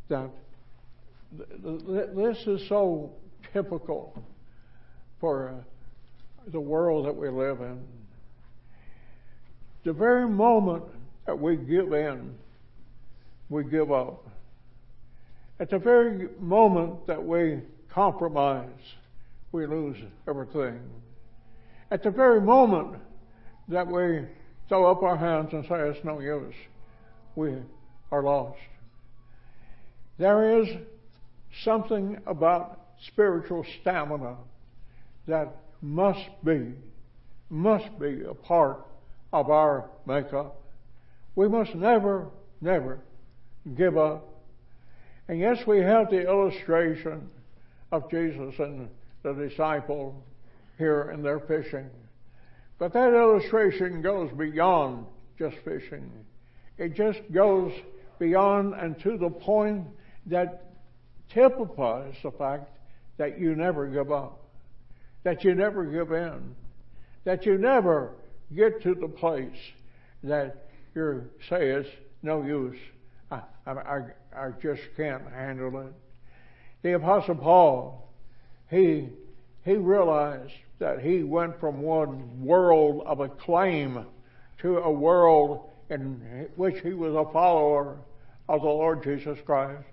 that 0.09 0.29
this 1.31 2.37
is 2.47 2.67
so 2.67 3.13
typical 3.53 4.23
for 5.19 5.49
uh, 5.49 6.51
the 6.51 6.59
world 6.59 7.05
that 7.05 7.15
we 7.15 7.29
live 7.29 7.61
in. 7.61 7.83
The 9.83 9.93
very 9.93 10.27
moment 10.27 10.83
that 11.25 11.39
we 11.39 11.57
give 11.57 11.93
in, 11.93 12.35
we 13.49 13.63
give 13.63 13.91
up. 13.91 14.27
At 15.59 15.69
the 15.69 15.79
very 15.79 16.29
moment 16.39 17.07
that 17.07 17.23
we 17.23 17.61
compromise, 17.89 18.69
we 19.51 19.65
lose 19.65 19.97
everything. 20.27 20.79
At 21.91 22.03
the 22.03 22.11
very 22.11 22.41
moment 22.41 22.99
that 23.69 23.87
we 23.87 24.25
throw 24.67 24.91
up 24.91 25.03
our 25.03 25.15
hands 25.15 25.49
and 25.53 25.63
say 25.65 25.75
it's 25.75 26.03
no 26.03 26.19
use, 26.19 26.55
we 27.35 27.55
are 28.11 28.23
lost. 28.23 28.59
There 30.17 30.61
is 30.61 30.67
something 31.63 32.17
about 32.25 32.81
spiritual 33.07 33.65
stamina 33.81 34.37
that 35.27 35.55
must 35.81 36.27
be, 36.43 36.73
must 37.49 37.99
be 37.99 38.23
a 38.23 38.33
part 38.33 38.85
of 39.31 39.49
our 39.49 39.89
makeup. 40.05 40.61
We 41.35 41.47
must 41.47 41.75
never, 41.75 42.27
never 42.61 42.99
give 43.76 43.97
up. 43.97 44.28
And 45.28 45.39
yes, 45.39 45.66
we 45.66 45.80
have 45.80 46.09
the 46.09 46.28
illustration 46.28 47.30
of 47.91 48.09
Jesus 48.11 48.53
and 48.59 48.89
the 49.24 49.34
disciple 49.34 50.24
here 50.78 51.11
in 51.13 51.24
their 51.24 51.39
fishing. 51.39 51.89
But 52.78 52.93
that 52.93 53.13
illustration 53.13 54.01
goes 54.01 54.30
beyond 54.38 55.05
just 55.39 55.55
fishing. 55.63 56.11
It 56.78 56.95
just 56.95 57.20
goes 57.32 57.72
beyond 58.20 58.74
and 58.76 58.99
to 59.01 59.18
the 59.18 59.30
point 59.30 59.88
that 60.28 60.74
typifies 61.34 62.13
the 62.22 62.32
fact 62.32 62.70
that 63.18 63.39
you 63.39 63.55
never 63.55 63.88
give 63.88 64.11
up, 64.11 64.43
that 65.24 65.43
you 65.43 65.55
never 65.55 65.86
give 65.86 66.11
in. 66.11 66.55
that 67.26 67.45
you 67.45 67.57
never 67.57 68.11
get 68.55 68.82
to 68.84 68.95
the 68.95 69.07
place 69.07 69.57
that 70.24 70.68
you 70.93 71.24
say 71.49 71.70
it's 71.70 71.89
no 72.24 72.43
use. 72.43 72.78
I, 73.66 74.01
I, 74.36 74.51
just 74.61 74.82
can't 74.95 75.24
handle 75.32 75.88
it. 75.88 75.93
The 76.84 76.93
Apostle 76.93 77.36
Paul, 77.36 78.09
he, 78.70 79.09
he 79.63 79.76
realized 79.76 80.53
that 80.80 80.99
he 80.99 81.24
went 81.24 81.59
from 81.59 81.82
one 81.82 82.43
world 82.43 83.03
of 83.05 83.22
acclaim 83.22 84.05
to 84.59 84.78
a 84.78 84.91
world 84.91 85.70
in 85.89 86.47
which 86.55 86.80
he 86.82 86.93
was 86.93 87.16
a 87.16 87.32
follower 87.32 87.97
of 88.47 88.61
the 88.61 88.68
Lord 88.68 89.03
Jesus 89.03 89.39
Christ. 89.45 89.88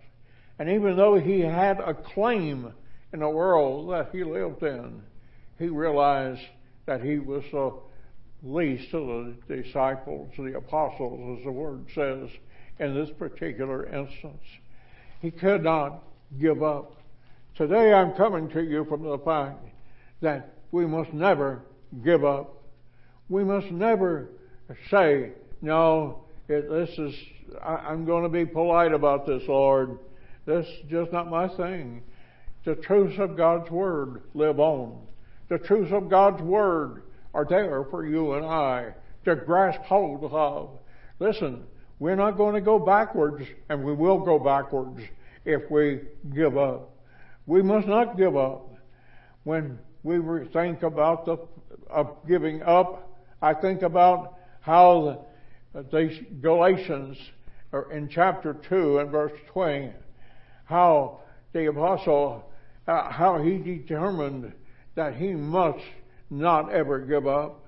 And 0.59 0.69
even 0.69 0.97
though 0.97 1.19
he 1.19 1.41
had 1.41 1.81
a 1.81 1.95
claim 1.95 2.73
in 3.13 3.21
the 3.21 3.29
world 3.29 3.91
that 3.91 4.11
he 4.13 4.23
lived 4.23 4.63
in, 4.63 5.03
he 5.59 5.69
realized 5.69 6.43
that 6.87 7.03
he 7.03 7.19
was 7.19 7.45
the 7.53 7.73
least 8.43 8.93
of 8.93 9.07
the 9.49 9.63
disciples, 9.63 10.31
the 10.37 10.57
apostles, 10.57 11.39
as 11.39 11.45
the 11.45 11.53
word 11.53 11.87
says 11.95 12.29
in 12.83 12.95
this 12.95 13.11
particular 13.19 13.87
instance. 13.87 14.43
He 15.21 15.31
could 15.31 15.63
not 15.63 16.03
give 16.41 16.63
up. 16.63 16.97
Today 17.57 17.93
I'm 17.93 18.13
coming 18.15 18.49
to 18.51 18.63
you 18.63 18.85
from 18.87 19.03
the 19.03 19.19
fact 19.19 19.65
that 20.21 20.55
we 20.73 20.85
must 20.85 21.13
never 21.13 21.63
give 22.05 22.25
up. 22.25 22.63
We 23.29 23.45
must 23.45 23.71
never 23.71 24.31
say, 24.91 25.31
no, 25.61 26.25
it, 26.49 26.69
this 26.69 26.91
is, 26.99 27.15
I, 27.63 27.75
I'm 27.75 28.05
going 28.05 28.25
to 28.25 28.29
be 28.29 28.45
polite 28.45 28.93
about 28.93 29.27
this, 29.27 29.43
Lord. 29.47 29.99
This 30.45 30.67
is 30.67 30.91
just 30.91 31.13
not 31.13 31.31
my 31.31 31.49
thing. 31.49 32.03
The 32.65 32.75
truths 32.75 33.19
of 33.19 33.37
God's 33.37 33.71
Word 33.71 34.23
live 34.35 34.59
on. 34.59 34.99
The 35.49 35.59
truths 35.59 35.93
of 35.93 36.09
God's 36.09 36.43
Word 36.43 37.03
are 37.33 37.47
there 37.49 37.85
for 37.91 38.05
you 38.05 38.33
and 38.33 38.45
I 38.45 38.95
to 39.25 39.37
grasp 39.37 39.83
hold 39.83 40.25
of. 40.25 40.71
Listen, 41.21 41.65
we're 42.03 42.17
not 42.17 42.37
going 42.37 42.55
to 42.57 42.61
go 42.61 42.81
backwards, 42.81 43.45
and 43.69 43.85
we 43.85 43.95
will 43.95 44.19
go 44.19 44.37
backwards 44.37 45.01
if 45.45 45.71
we 45.71 46.01
give 46.35 46.59
up. 46.59 46.91
We 47.47 47.63
must 47.63 47.87
not 47.87 48.17
give 48.17 48.37
up. 48.37 48.75
When 49.45 49.79
we 50.03 50.19
think 50.53 50.83
about 50.83 51.27
the 51.27 51.37
of 51.89 52.17
giving 52.27 52.61
up, 52.65 53.09
I 53.41 53.55
think 53.55 53.83
about 53.83 54.35
how 54.63 55.23
the, 55.73 55.83
the 55.93 56.27
Galatians 56.41 57.19
in 57.93 58.09
chapter 58.09 58.55
two 58.69 58.99
and 58.99 59.09
verse 59.13 59.39
twenty, 59.47 59.93
how 60.65 61.21
the 61.53 61.67
apostle, 61.67 62.45
uh, 62.89 63.13
how 63.13 63.41
he 63.41 63.59
determined 63.59 64.53
that 64.97 65.15
he 65.15 65.35
must 65.35 65.85
not 66.31 66.73
ever 66.73 66.99
give 66.99 67.29
up. 67.29 67.65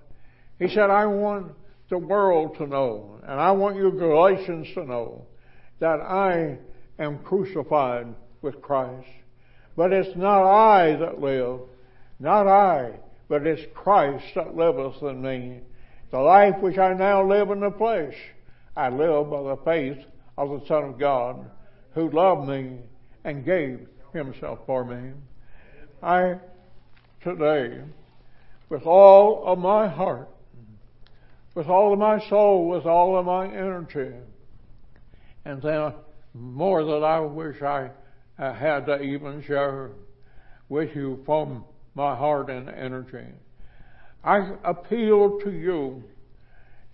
He 0.59 0.67
said, 0.67 0.91
I 0.91 1.07
want 1.07 1.53
the 1.95 1.99
world 1.99 2.57
to 2.57 2.67
know, 2.67 3.21
and 3.23 3.41
I 3.41 3.53
want 3.53 3.77
you 3.77 3.93
Galatians 3.93 4.67
to 4.75 4.85
know, 4.85 5.27
that 5.79 6.01
I 6.01 6.59
am 6.99 7.21
crucified 7.21 8.13
with 8.43 8.61
Christ. 8.61 9.07
But 9.77 9.93
it's 9.93 10.17
not 10.17 10.43
I 10.45 10.97
that 10.97 11.21
live, 11.21 11.61
not 12.19 12.49
I, 12.49 12.95
but 13.29 13.47
it's 13.47 13.63
Christ 13.75 14.25
that 14.35 14.57
liveth 14.57 15.03
in 15.03 15.23
me. 15.23 15.61
The 16.11 16.19
life 16.19 16.57
which 16.61 16.79
I 16.79 16.95
now 16.95 17.25
live 17.29 17.51
in 17.51 17.61
the 17.61 17.71
flesh, 17.71 18.17
I 18.77 18.89
live 18.89 19.31
by 19.31 19.43
the 19.43 19.59
faith 19.65 20.05
of 20.37 20.51
the 20.51 20.67
Son 20.67 20.83
of 20.83 20.99
God, 20.99 21.49
who 21.93 22.11
loved 22.11 22.49
me 22.49 22.79
and 23.23 23.45
gave 23.45 23.87
himself 24.13 24.59
for 24.67 24.85
me. 24.85 25.13
I, 26.03 26.41
today, 27.23 27.83
with 28.69 28.83
all 28.85 29.45
of 29.47 29.61
my 29.61 29.87
heart, 29.87 30.29
with 31.55 31.69
all 31.69 31.93
of 31.93 31.99
my 31.99 32.19
soul, 32.29 32.69
with 32.69 32.85
all 32.85 33.17
of 33.17 33.27
my 33.27 33.47
energy, 33.47 34.13
and 35.45 35.63
then 35.63 35.93
more 36.35 36.85
than 36.85 37.05
I 37.05 37.21
wish 37.21 37.63
I 37.63 37.91
uh, 38.39 38.53
had 38.53 38.87
to 38.87 39.01
even 39.01 39.43
share 39.43 39.93
with 40.69 40.95
you 40.97 41.23
from 41.25 41.65
my 41.95 42.17
heart 42.17 42.51
and 42.51 42.69
energy. 42.69 43.27
I 44.25 44.55
appeal 44.65 45.39
to 45.45 45.51
you 45.51 46.03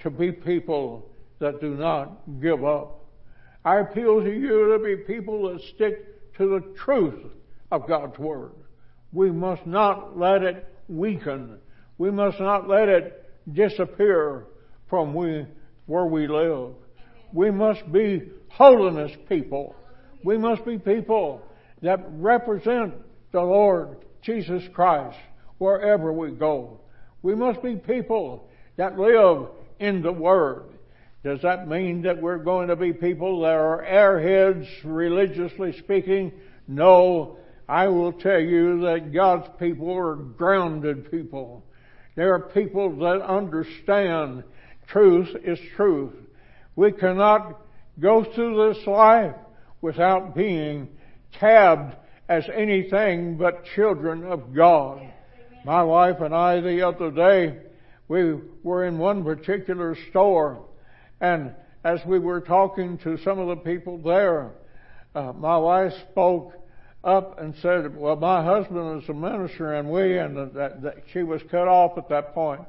to 0.01 0.11
be 0.11 0.33
people 0.33 1.11
that 1.39 1.61
do 1.61 1.75
not 1.75 2.41
give 2.41 2.65
up. 2.65 3.07
I 3.65 3.79
appeal 3.81 4.23
to 4.23 4.31
you 4.31 4.73
to 4.73 4.85
be 4.85 4.97
people 4.97 5.51
that 5.51 5.63
stick 5.75 6.35
to 6.37 6.49
the 6.49 6.75
truth 6.77 7.25
of 7.71 7.87
God's 7.87 8.19
Word. 8.19 8.53
We 9.13 9.31
must 9.31 9.67
not 9.67 10.19
let 10.19 10.43
it 10.43 10.67
weaken. 10.89 11.59
We 11.99 12.11
must 12.11 12.41
not 12.41 12.69
let 12.69 12.89
it 12.89 13.31
disappear 13.53 14.47
from 14.91 15.15
we, 15.15 15.47
where 15.87 16.07
we 16.07 16.27
live. 16.27 16.75
We 17.33 17.51
must 17.51 17.91
be 17.91 18.29
holiness 18.49 19.13
people. 19.29 19.75
We 20.25 20.37
must 20.37 20.67
be 20.67 20.77
people 20.79 21.41
that 21.81 22.01
represent 22.11 22.95
the 23.33 23.41
Lord 23.41 24.05
Jesus 24.21 24.63
Christ 24.75 25.17
wherever 25.59 26.13
we 26.13 26.33
go. 26.33 26.81
We 27.23 27.35
must 27.35 27.63
be 27.63 27.77
people 27.77 28.49
that 28.77 28.99
live 28.99 29.49
in 29.79 30.03
the 30.03 30.13
Word. 30.13 30.65
Does 31.23 31.43
that 31.43 31.69
mean 31.69 32.03
that 32.03 32.21
we're 32.21 32.39
going 32.39 32.69
to 32.69 32.77
be 32.77 32.93
people 32.93 33.43
that 33.43 33.53
are 33.53 33.85
airheads, 33.85 34.67
religiously 34.85 35.79
speaking? 35.79 36.33
No. 36.67 37.39
I 37.69 37.89
will 37.89 38.13
tell 38.13 38.41
you 38.41 38.81
that 38.81 39.13
God's 39.13 39.49
people 39.59 39.97
are 39.97 40.17
grounded 40.17 41.11
people. 41.11 41.65
They 42.17 42.25
are 42.25 42.41
people 42.41 42.97
that 42.99 43.23
understand 43.23 44.45
truth 44.91 45.29
is 45.45 45.59
truth. 45.77 46.15
We 46.77 46.93
cannot 46.93 47.61
go 47.99 48.25
through 48.25 48.75
this 48.75 48.87
life 48.87 49.35
without 49.81 50.35
being 50.35 50.89
tabbed 51.39 51.97
as 52.29 52.45
anything 52.55 53.37
but 53.37 53.65
children 53.75 54.25
of 54.25 54.55
God. 54.55 55.01
My 55.65 55.83
wife 55.83 56.21
and 56.21 56.35
I 56.35 56.61
the 56.61 56.87
other 56.87 57.11
day, 57.11 57.59
we 58.09 58.35
were 58.63 58.85
in 58.87 58.99
one 58.99 59.25
particular 59.25 59.97
store 60.11 60.65
and 61.21 61.55
as 61.85 62.01
we 62.07 62.19
were 62.19 62.41
talking 62.41 62.99
to 62.99 63.19
some 63.19 63.39
of 63.39 63.49
the 63.49 63.57
people 63.57 63.99
there, 63.99 64.53
uh, 65.15 65.33
my 65.33 65.57
wife 65.57 65.93
spoke 66.11 66.53
up 67.03 67.41
and 67.41 67.55
said, 67.63 67.97
well, 67.97 68.17
my 68.17 68.45
husband 68.45 69.03
is 69.03 69.09
a 69.09 69.15
minister 69.15 69.75
and 69.75 69.91
we, 69.91 70.19
and 70.19 70.37
that, 70.55 70.83
that 70.83 70.97
she 71.13 71.23
was 71.23 71.41
cut 71.51 71.69
off 71.69 71.97
at 71.97 72.09
that 72.11 72.35
point. 72.35 72.61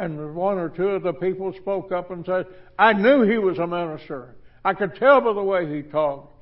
And 0.00 0.34
one 0.34 0.56
or 0.56 0.70
two 0.70 0.88
of 0.88 1.02
the 1.02 1.12
people 1.12 1.52
spoke 1.60 1.92
up 1.92 2.10
and 2.10 2.24
said, 2.24 2.46
I 2.78 2.94
knew 2.94 3.20
he 3.20 3.36
was 3.36 3.58
a 3.58 3.66
minister. 3.66 4.34
I 4.64 4.72
could 4.72 4.94
tell 4.94 5.20
by 5.20 5.34
the 5.34 5.42
way 5.42 5.76
he 5.76 5.82
talked. 5.82 6.32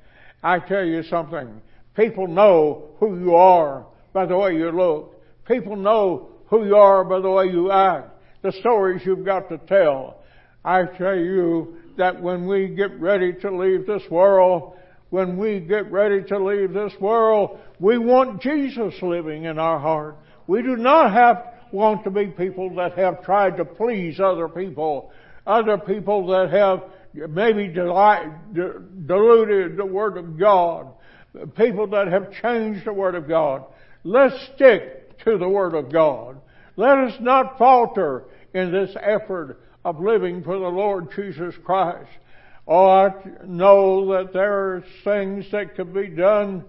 I 0.41 0.59
tell 0.59 0.85
you 0.85 1.03
something. 1.03 1.61
People 1.93 2.27
know 2.27 2.91
who 3.01 3.19
you 3.19 3.35
are 3.35 3.85
by 4.13 4.27
the 4.27 4.37
way 4.37 4.55
you 4.55 4.71
look. 4.71 5.21
People 5.45 5.75
know 5.75 6.29
who 6.45 6.65
you 6.65 6.77
are 6.77 7.03
by 7.03 7.19
the 7.19 7.29
way 7.29 7.47
you 7.47 7.69
act. 7.69 8.11
The 8.43 8.53
stories 8.61 9.01
you've 9.05 9.25
got 9.25 9.49
to 9.49 9.57
tell. 9.57 10.23
I 10.63 10.85
tell 10.85 11.17
you 11.17 11.79
that 11.97 12.21
when 12.21 12.47
we 12.47 12.69
get 12.69 12.97
ready 12.97 13.33
to 13.41 13.51
leave 13.53 13.85
this 13.85 14.03
world, 14.09 14.77
when 15.09 15.37
we 15.37 15.59
get 15.59 15.91
ready 15.91 16.23
to 16.23 16.39
leave 16.39 16.71
this 16.71 16.93
world, 17.01 17.59
we 17.77 17.97
want 17.97 18.41
Jesus 18.41 18.93
living 19.01 19.43
in 19.43 19.59
our 19.59 19.79
heart. 19.79 20.15
We 20.47 20.61
do 20.61 20.77
not 20.77 21.11
have 21.11 21.58
want 21.71 22.03
to 22.03 22.09
be 22.09 22.27
people 22.27 22.75
that 22.75 22.97
have 22.97 23.23
tried 23.23 23.57
to 23.57 23.65
please 23.65 24.19
other 24.19 24.47
people, 24.47 25.11
other 25.45 25.77
people 25.77 26.27
that 26.27 26.51
have 26.51 26.83
maybe 27.29 27.67
diluted 27.67 29.77
the 29.77 29.85
Word 29.85 30.17
of 30.17 30.39
God, 30.39 30.87
people 31.55 31.87
that 31.87 32.07
have 32.07 32.31
changed 32.41 32.85
the 32.85 32.93
Word 32.93 33.15
of 33.15 33.27
God. 33.27 33.65
Let's 34.03 34.35
stick 34.55 35.19
to 35.25 35.37
the 35.37 35.49
Word 35.49 35.73
of 35.73 35.91
God. 35.91 36.39
Let 36.75 36.97
us 36.97 37.13
not 37.19 37.57
falter 37.57 38.25
in 38.53 38.71
this 38.71 38.95
effort 39.01 39.59
of 39.83 39.99
living 39.99 40.43
for 40.43 40.57
the 40.57 40.67
Lord 40.67 41.09
Jesus 41.15 41.55
Christ. 41.63 42.09
Oh, 42.67 42.87
I 42.87 43.09
know 43.45 44.13
that 44.13 44.33
there 44.33 44.53
are 44.53 44.83
things 45.03 45.45
that 45.51 45.75
could 45.75 45.93
be 45.93 46.07
done, 46.07 46.63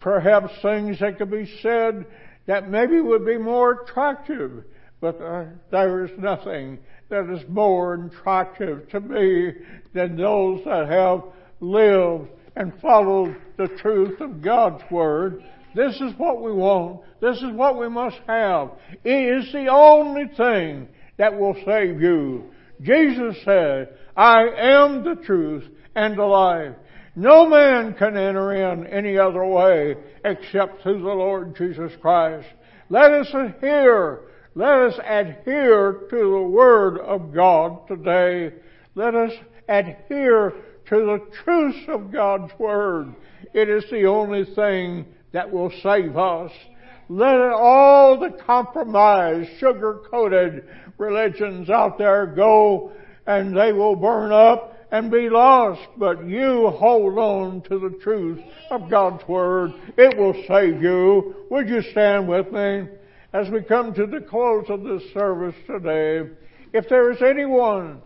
perhaps 0.00 0.52
things 0.62 0.98
that 1.00 1.18
could 1.18 1.30
be 1.30 1.50
said 1.60 2.06
that 2.46 2.70
maybe 2.70 3.00
would 3.00 3.24
be 3.24 3.38
more 3.38 3.82
attractive, 3.82 4.64
but 5.00 5.20
uh, 5.20 5.44
there 5.70 6.04
is 6.04 6.10
nothing 6.18 6.78
that 7.08 7.30
is 7.30 7.48
more 7.48 7.94
attractive 7.94 8.88
to 8.90 9.00
me 9.00 9.52
than 9.92 10.16
those 10.16 10.62
that 10.64 10.88
have 10.88 11.22
lived 11.60 12.28
and 12.56 12.72
followed 12.80 13.36
the 13.56 13.68
truth 13.78 14.20
of 14.20 14.42
God's 14.42 14.82
Word. 14.90 15.42
This 15.74 15.94
is 15.96 16.12
what 16.18 16.42
we 16.42 16.52
want. 16.52 17.00
This 17.20 17.36
is 17.38 17.50
what 17.52 17.78
we 17.78 17.88
must 17.88 18.18
have. 18.26 18.72
It 19.02 19.44
is 19.44 19.52
the 19.52 19.68
only 19.68 20.26
thing 20.36 20.88
that 21.16 21.38
will 21.38 21.56
save 21.64 22.00
you. 22.00 22.50
Jesus 22.80 23.36
said, 23.44 23.96
I 24.16 24.44
am 24.56 25.04
the 25.04 25.16
truth 25.24 25.64
and 25.94 26.16
the 26.16 26.24
life. 26.24 26.74
No 27.16 27.48
man 27.48 27.94
can 27.94 28.16
enter 28.16 28.52
in 28.52 28.86
any 28.86 29.18
other 29.18 29.44
way 29.44 29.96
except 30.24 30.82
through 30.82 31.02
the 31.02 31.08
Lord 31.08 31.56
Jesus 31.56 31.92
Christ. 32.00 32.48
Let 32.88 33.12
us 33.12 33.28
adhere 33.32 34.20
Let 34.56 34.78
us 34.82 34.98
adhere 35.04 36.06
to 36.10 36.16
the 36.16 36.48
Word 36.48 36.98
of 36.98 37.34
God 37.34 37.88
today. 37.88 38.54
Let 38.94 39.14
us 39.16 39.32
adhere 39.68 40.52
to 40.86 40.96
the 40.96 41.20
truth 41.44 41.88
of 41.88 42.12
God's 42.12 42.52
Word. 42.58 43.14
It 43.52 43.68
is 43.68 43.84
the 43.90 44.06
only 44.06 44.44
thing 44.44 45.06
that 45.32 45.50
will 45.50 45.72
save 45.82 46.16
us. 46.16 46.52
Let 47.08 47.34
all 47.34 48.18
the 48.18 48.30
compromised, 48.46 49.50
sugar-coated 49.58 50.68
religions 50.98 51.68
out 51.68 51.98
there 51.98 52.26
go 52.26 52.92
and 53.26 53.56
they 53.56 53.72
will 53.72 53.96
burn 53.96 54.30
up 54.30 54.73
and 54.94 55.10
be 55.10 55.28
lost. 55.28 55.88
But 55.96 56.24
you 56.24 56.70
hold 56.70 57.18
on 57.18 57.62
to 57.62 57.80
the 57.80 57.98
truth 58.00 58.40
of 58.70 58.88
God's 58.88 59.26
Word. 59.26 59.72
It 59.98 60.16
will 60.16 60.34
save 60.46 60.80
you. 60.80 61.34
Would 61.50 61.68
you 61.68 61.82
stand 61.82 62.28
with 62.28 62.52
me 62.52 62.86
as 63.32 63.50
we 63.50 63.62
come 63.62 63.92
to 63.94 64.06
the 64.06 64.20
close 64.20 64.66
of 64.68 64.84
this 64.84 65.02
service 65.12 65.56
today? 65.66 66.30
If 66.72 66.88
there 66.88 67.10
is 67.10 67.20
anyone 67.22 68.02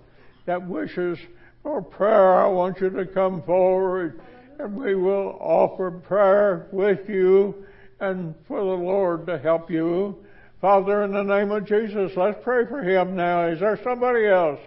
that 0.47 0.67
wishes 0.67 1.19
for 1.63 1.83
prayer, 1.83 2.43
I 2.43 2.47
want 2.47 2.81
you 2.81 2.89
to 2.89 3.05
come 3.05 3.43
forward 3.43 4.23
and 4.59 4.75
we 4.75 4.95
will 4.95 5.37
offer 5.41 5.91
prayer 5.91 6.69
with 6.73 7.07
you 7.07 7.67
and 8.01 8.35
for 8.47 8.61
the 8.61 8.83
Lord 8.83 9.27
to 9.27 9.39
help 9.39 9.71
you. 9.71 10.25
Father, 10.63 11.05
in 11.05 11.13
the 11.13 11.23
name 11.23 11.51
of 11.51 11.67
Jesus, 11.67 12.13
let's 12.17 12.39
pray 12.43 12.65
for 12.67 12.83
him 12.83 13.15
now. 13.15 13.47
Is 13.47 13.61
there 13.61 13.79
somebody 13.85 14.27
else 14.27 14.59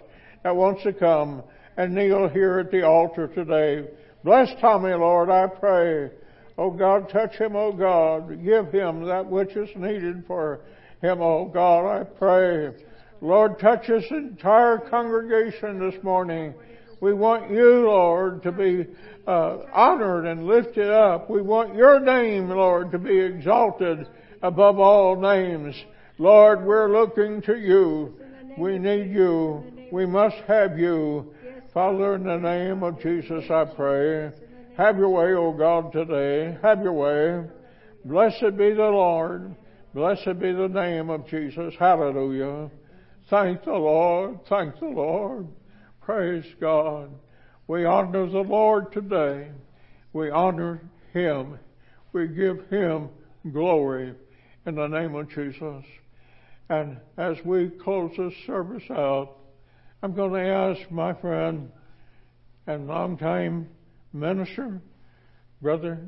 that 0.44 0.54
wants 0.54 0.84
to 0.84 0.92
come 0.92 1.42
and 1.76 1.94
kneel 1.94 2.28
here 2.28 2.58
at 2.58 2.70
the 2.70 2.82
altar 2.86 3.28
today? 3.28 3.88
Bless 4.24 4.48
Tommy, 4.60 4.92
Lord, 4.92 5.30
I 5.30 5.46
pray. 5.46 6.10
Oh 6.58 6.70
God, 6.70 7.08
touch 7.08 7.34
him, 7.36 7.56
oh 7.56 7.72
God. 7.72 8.44
Give 8.44 8.70
him 8.72 9.04
that 9.06 9.26
which 9.26 9.56
is 9.56 9.70
needed 9.74 10.24
for 10.26 10.60
him, 11.00 11.20
oh 11.20 11.46
God, 11.46 11.86
I 11.86 12.04
pray. 12.04 12.72
Lord, 13.20 13.58
touch 13.58 13.86
this 13.86 14.04
entire 14.10 14.78
congregation 14.78 15.78
this 15.78 16.02
morning. 16.02 16.54
We 17.00 17.14
want 17.14 17.50
you, 17.50 17.86
Lord, 17.86 18.42
to 18.44 18.52
be 18.52 18.86
uh, 19.26 19.58
honored 19.72 20.26
and 20.26 20.46
lifted 20.46 20.90
up. 20.90 21.30
We 21.30 21.42
want 21.42 21.74
your 21.74 21.98
name, 21.98 22.48
Lord, 22.48 22.92
to 22.92 22.98
be 22.98 23.18
exalted 23.18 24.06
above 24.42 24.78
all 24.78 25.20
names. 25.20 25.74
Lord, 26.18 26.64
we're 26.64 26.92
looking 26.92 27.42
to 27.42 27.58
you. 27.58 28.14
We 28.58 28.78
need 28.78 29.10
you. 29.10 29.64
We 29.90 30.06
must 30.06 30.36
have 30.46 30.78
you. 30.78 31.34
Father, 31.72 32.16
in 32.16 32.24
the 32.24 32.36
name 32.36 32.82
of 32.82 33.00
Jesus, 33.00 33.44
I 33.50 33.64
pray. 33.64 34.30
Have 34.76 34.98
your 34.98 35.08
way, 35.08 35.32
O 35.32 35.52
God, 35.52 35.90
today. 35.90 36.58
Have 36.62 36.82
your 36.82 36.92
way. 36.92 37.48
Blessed 38.04 38.58
be 38.58 38.74
the 38.74 38.82
Lord. 38.82 39.54
Blessed 39.94 40.38
be 40.38 40.52
the 40.52 40.68
name 40.68 41.08
of 41.08 41.26
Jesus. 41.28 41.72
Hallelujah. 41.78 42.70
Thank 43.30 43.64
the 43.64 43.72
Lord. 43.72 44.40
Thank 44.50 44.80
the 44.80 44.86
Lord. 44.86 45.48
Praise 46.02 46.44
God. 46.60 47.10
We 47.68 47.86
honor 47.86 48.28
the 48.28 48.40
Lord 48.40 48.92
today. 48.92 49.50
We 50.12 50.30
honor 50.30 50.82
Him. 51.14 51.58
We 52.12 52.28
give 52.28 52.68
Him 52.68 53.08
glory 53.50 54.14
in 54.66 54.74
the 54.74 54.88
name 54.88 55.14
of 55.14 55.30
Jesus. 55.30 55.84
And 56.68 56.98
as 57.16 57.38
we 57.46 57.70
close 57.82 58.10
this 58.18 58.34
service 58.46 58.84
out, 58.90 59.38
I'm 60.04 60.14
going 60.14 60.32
to 60.32 60.40
ask 60.40 60.90
my 60.90 61.14
friend 61.14 61.70
and 62.66 62.88
longtime 62.88 63.68
minister, 64.12 64.80
Brother 65.60 66.00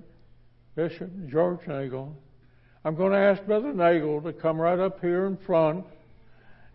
Bishop 0.74 1.11
George 1.28 1.61
Nagel. 1.68 2.12
I'm 2.84 2.97
going 2.97 3.12
to 3.12 3.18
ask 3.18 3.45
Brother 3.45 3.72
Nagel 3.72 4.20
to 4.22 4.32
come 4.32 4.61
right 4.61 4.80
up 4.80 5.01
here 5.01 5.26
in 5.26 5.36
front 5.36 5.84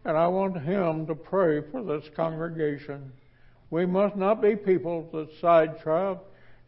and 0.06 0.18
I 0.18 0.28
want 0.28 0.62
him 0.62 1.08
to 1.08 1.16
pray 1.16 1.62
for 1.72 1.84
this 1.84 2.10
congregation. 2.16 3.12
We 3.70 3.86
must 3.86 4.16
not 4.16 4.42
be 4.42 4.56
people 4.56 5.10
that 5.12 5.28
sidetrack 5.42 6.20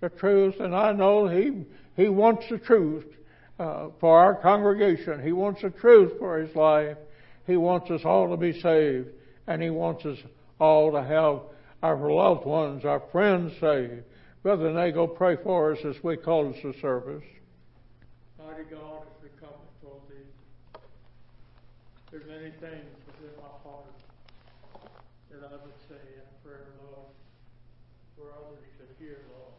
the 0.02 0.10
truth, 0.10 0.56
and 0.60 0.76
I 0.76 0.92
know 0.92 1.28
he 1.28 1.64
he 1.96 2.10
wants 2.10 2.46
the 2.50 2.58
truth 2.58 3.06
uh, 3.58 3.88
for 4.02 4.20
our 4.20 4.36
congregation. 4.36 5.24
He 5.24 5.32
wants 5.32 5.62
the 5.62 5.70
truth 5.70 6.20
for 6.20 6.40
his 6.40 6.54
life. 6.56 6.98
He 7.48 7.56
wants 7.56 7.90
us 7.90 8.02
all 8.04 8.30
to 8.30 8.38
be 8.38 8.60
saved, 8.60 9.08
and 9.48 9.62
he 9.64 9.70
wants 9.70 10.06
us 10.06 10.18
all 10.62 10.92
to 10.92 11.02
have 11.02 11.42
our 11.82 12.12
loved 12.12 12.46
ones, 12.46 12.86
our 12.86 13.02
friends 13.12 13.52
saved. 13.60 14.04
Brother 14.44 14.72
Nagel, 14.72 15.08
pray 15.08 15.36
for 15.36 15.74
us 15.74 15.80
as 15.84 15.96
we 16.04 16.16
close 16.18 16.56
the 16.62 16.74
service. 16.80 17.26
Mighty 18.38 18.70
God, 18.70 19.02
as 19.02 19.18
we 19.26 19.30
come 19.42 19.58
before 19.82 19.98
thee, 20.06 20.30
there's 22.12 22.28
many 22.30 22.54
things 22.62 22.94
within 23.10 23.34
my 23.42 23.50
heart 23.66 23.90
that 25.34 25.50
I 25.50 25.58
would 25.66 25.80
say 25.90 25.98
in 25.98 26.30
prayer, 26.46 26.70
Lord, 26.86 27.10
for 28.14 28.30
others 28.30 28.62
to 28.78 28.86
hear, 29.04 29.18
Lord. 29.34 29.58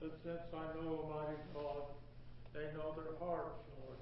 But 0.00 0.16
since 0.24 0.48
I 0.56 0.72
know, 0.80 1.04
Almighty 1.04 1.36
God, 1.52 1.84
they 2.56 2.64
know 2.72 2.96
their 2.96 3.12
hearts, 3.20 3.60
Lord, 3.76 4.00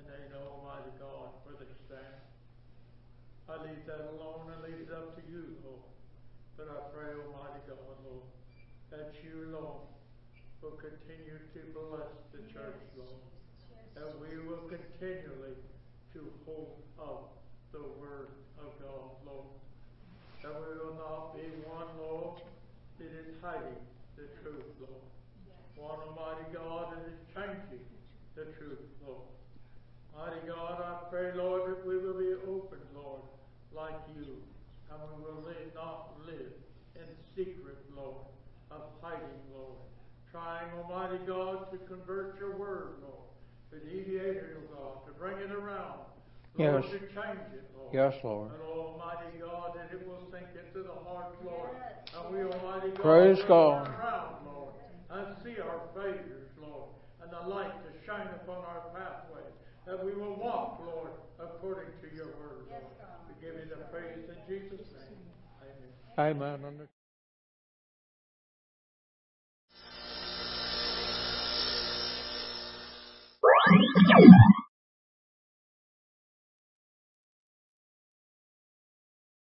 and 0.00 0.08
they 0.08 0.32
know, 0.32 0.64
Almighty 0.64 0.96
God, 0.96 1.28
where 1.44 1.60
they 1.60 1.68
stand. 1.84 2.29
I 3.50 3.58
leave 3.66 3.82
that 3.90 4.14
alone 4.14 4.46
and 4.46 4.62
leave 4.62 4.86
it 4.86 4.94
up 4.94 5.18
to 5.18 5.22
you, 5.26 5.58
Lord. 5.66 5.82
But 6.54 6.70
I 6.70 6.86
pray, 6.94 7.18
Almighty 7.18 7.66
God, 7.66 7.82
Lord, 8.06 8.30
that 8.94 9.10
you, 9.26 9.50
Lord, 9.50 9.90
will 10.62 10.78
continue 10.78 11.34
to 11.34 11.60
bless 11.74 12.14
the 12.30 12.46
church, 12.46 12.78
Lord. 12.94 13.18
That 13.98 14.14
we 14.22 14.38
will 14.46 14.70
continually 14.70 15.58
to 16.14 16.30
hold 16.46 16.78
up 16.94 17.42
the 17.74 17.82
word 17.98 18.38
of 18.62 18.70
God, 18.78 19.18
Lord. 19.26 19.50
That 20.46 20.54
we 20.54 20.70
will 20.78 20.94
not 20.94 21.34
be 21.34 21.50
one, 21.66 21.90
Lord, 21.98 22.38
that 23.02 23.10
is 23.10 23.34
hiding 23.42 23.82
the 24.14 24.30
truth, 24.46 24.78
Lord. 24.78 25.02
One 25.74 25.98
Almighty 26.06 26.54
God 26.54 26.94
that 26.94 27.02
is 27.02 27.18
changing 27.34 27.82
the 28.36 28.46
truth, 28.54 28.86
Lord. 29.02 29.26
Mighty 30.14 30.46
God, 30.46 30.78
I 30.78 31.10
pray, 31.10 31.32
Lord, 31.34 31.68
that 31.70 31.84
we 31.84 31.98
will 31.98 32.14
be 32.14 32.30
open, 32.46 32.78
Lord, 32.94 33.22
like 33.74 33.98
you. 34.16 34.36
And 34.90 34.98
we 35.06 35.22
will 35.22 35.42
live, 35.46 35.70
not 35.74 36.16
live 36.26 36.52
in 36.96 37.06
secret, 37.36 37.78
Lord, 37.96 38.26
of 38.70 38.82
hiding, 39.02 39.40
Lord. 39.54 39.78
Trying, 40.30 40.68
Almighty 40.78 41.18
God, 41.26 41.70
to 41.72 41.78
convert 41.86 42.38
your 42.38 42.56
word, 42.56 42.94
Lord. 43.02 43.26
To 43.72 43.78
deviate 43.78 44.36
it, 44.36 44.70
God, 44.74 45.06
to 45.06 45.12
bring 45.12 45.38
it 45.38 45.50
around. 45.52 46.00
Lord, 46.58 46.82
Yes. 46.84 46.90
to 46.92 46.98
change 46.98 47.46
it, 47.54 47.64
Lord. 47.76 47.94
Yes, 47.94 48.14
Lord. 48.24 48.50
And 48.50 48.62
Almighty 48.62 49.38
God, 49.38 49.74
that 49.76 49.90
it 49.94 50.06
will 50.06 50.22
sink 50.32 50.48
into 50.58 50.82
the 50.82 50.94
heart, 51.06 51.34
Lord. 51.44 51.70
And 52.14 52.34
we, 52.34 52.42
Almighty 52.42 52.90
God, 52.90 53.02
Praise 53.02 53.38
will 53.38 53.46
God. 53.46 53.86
turn 53.86 53.94
around, 53.94 54.46
Lord, 54.46 54.74
and 55.10 55.36
see 55.44 55.60
our 55.60 55.80
failures, 55.94 56.50
Lord, 56.60 56.88
and 57.22 57.30
the 57.30 57.40
light 57.48 57.70
to 57.86 57.90
shine 58.06 58.26
upon 58.42 58.58
our 58.64 58.82
pathway. 58.92 59.46
That 59.90 60.06
we 60.06 60.12
will 60.12 60.36
walk, 60.36 60.80
Lord, 60.86 61.10
according 61.40 61.90
to 62.00 62.14
your 62.14 62.26
word, 62.26 62.70
Lord. 62.70 62.84
We 63.26 63.34
give 63.44 63.56
you 63.56 63.68
the 63.68 63.82
praise 63.90 64.22
in 64.28 64.36
Jesus' 64.46 64.86
name. 64.94 65.18
Amen. 66.16 66.60
Amen. 66.62 66.88
Amen. 73.42 74.46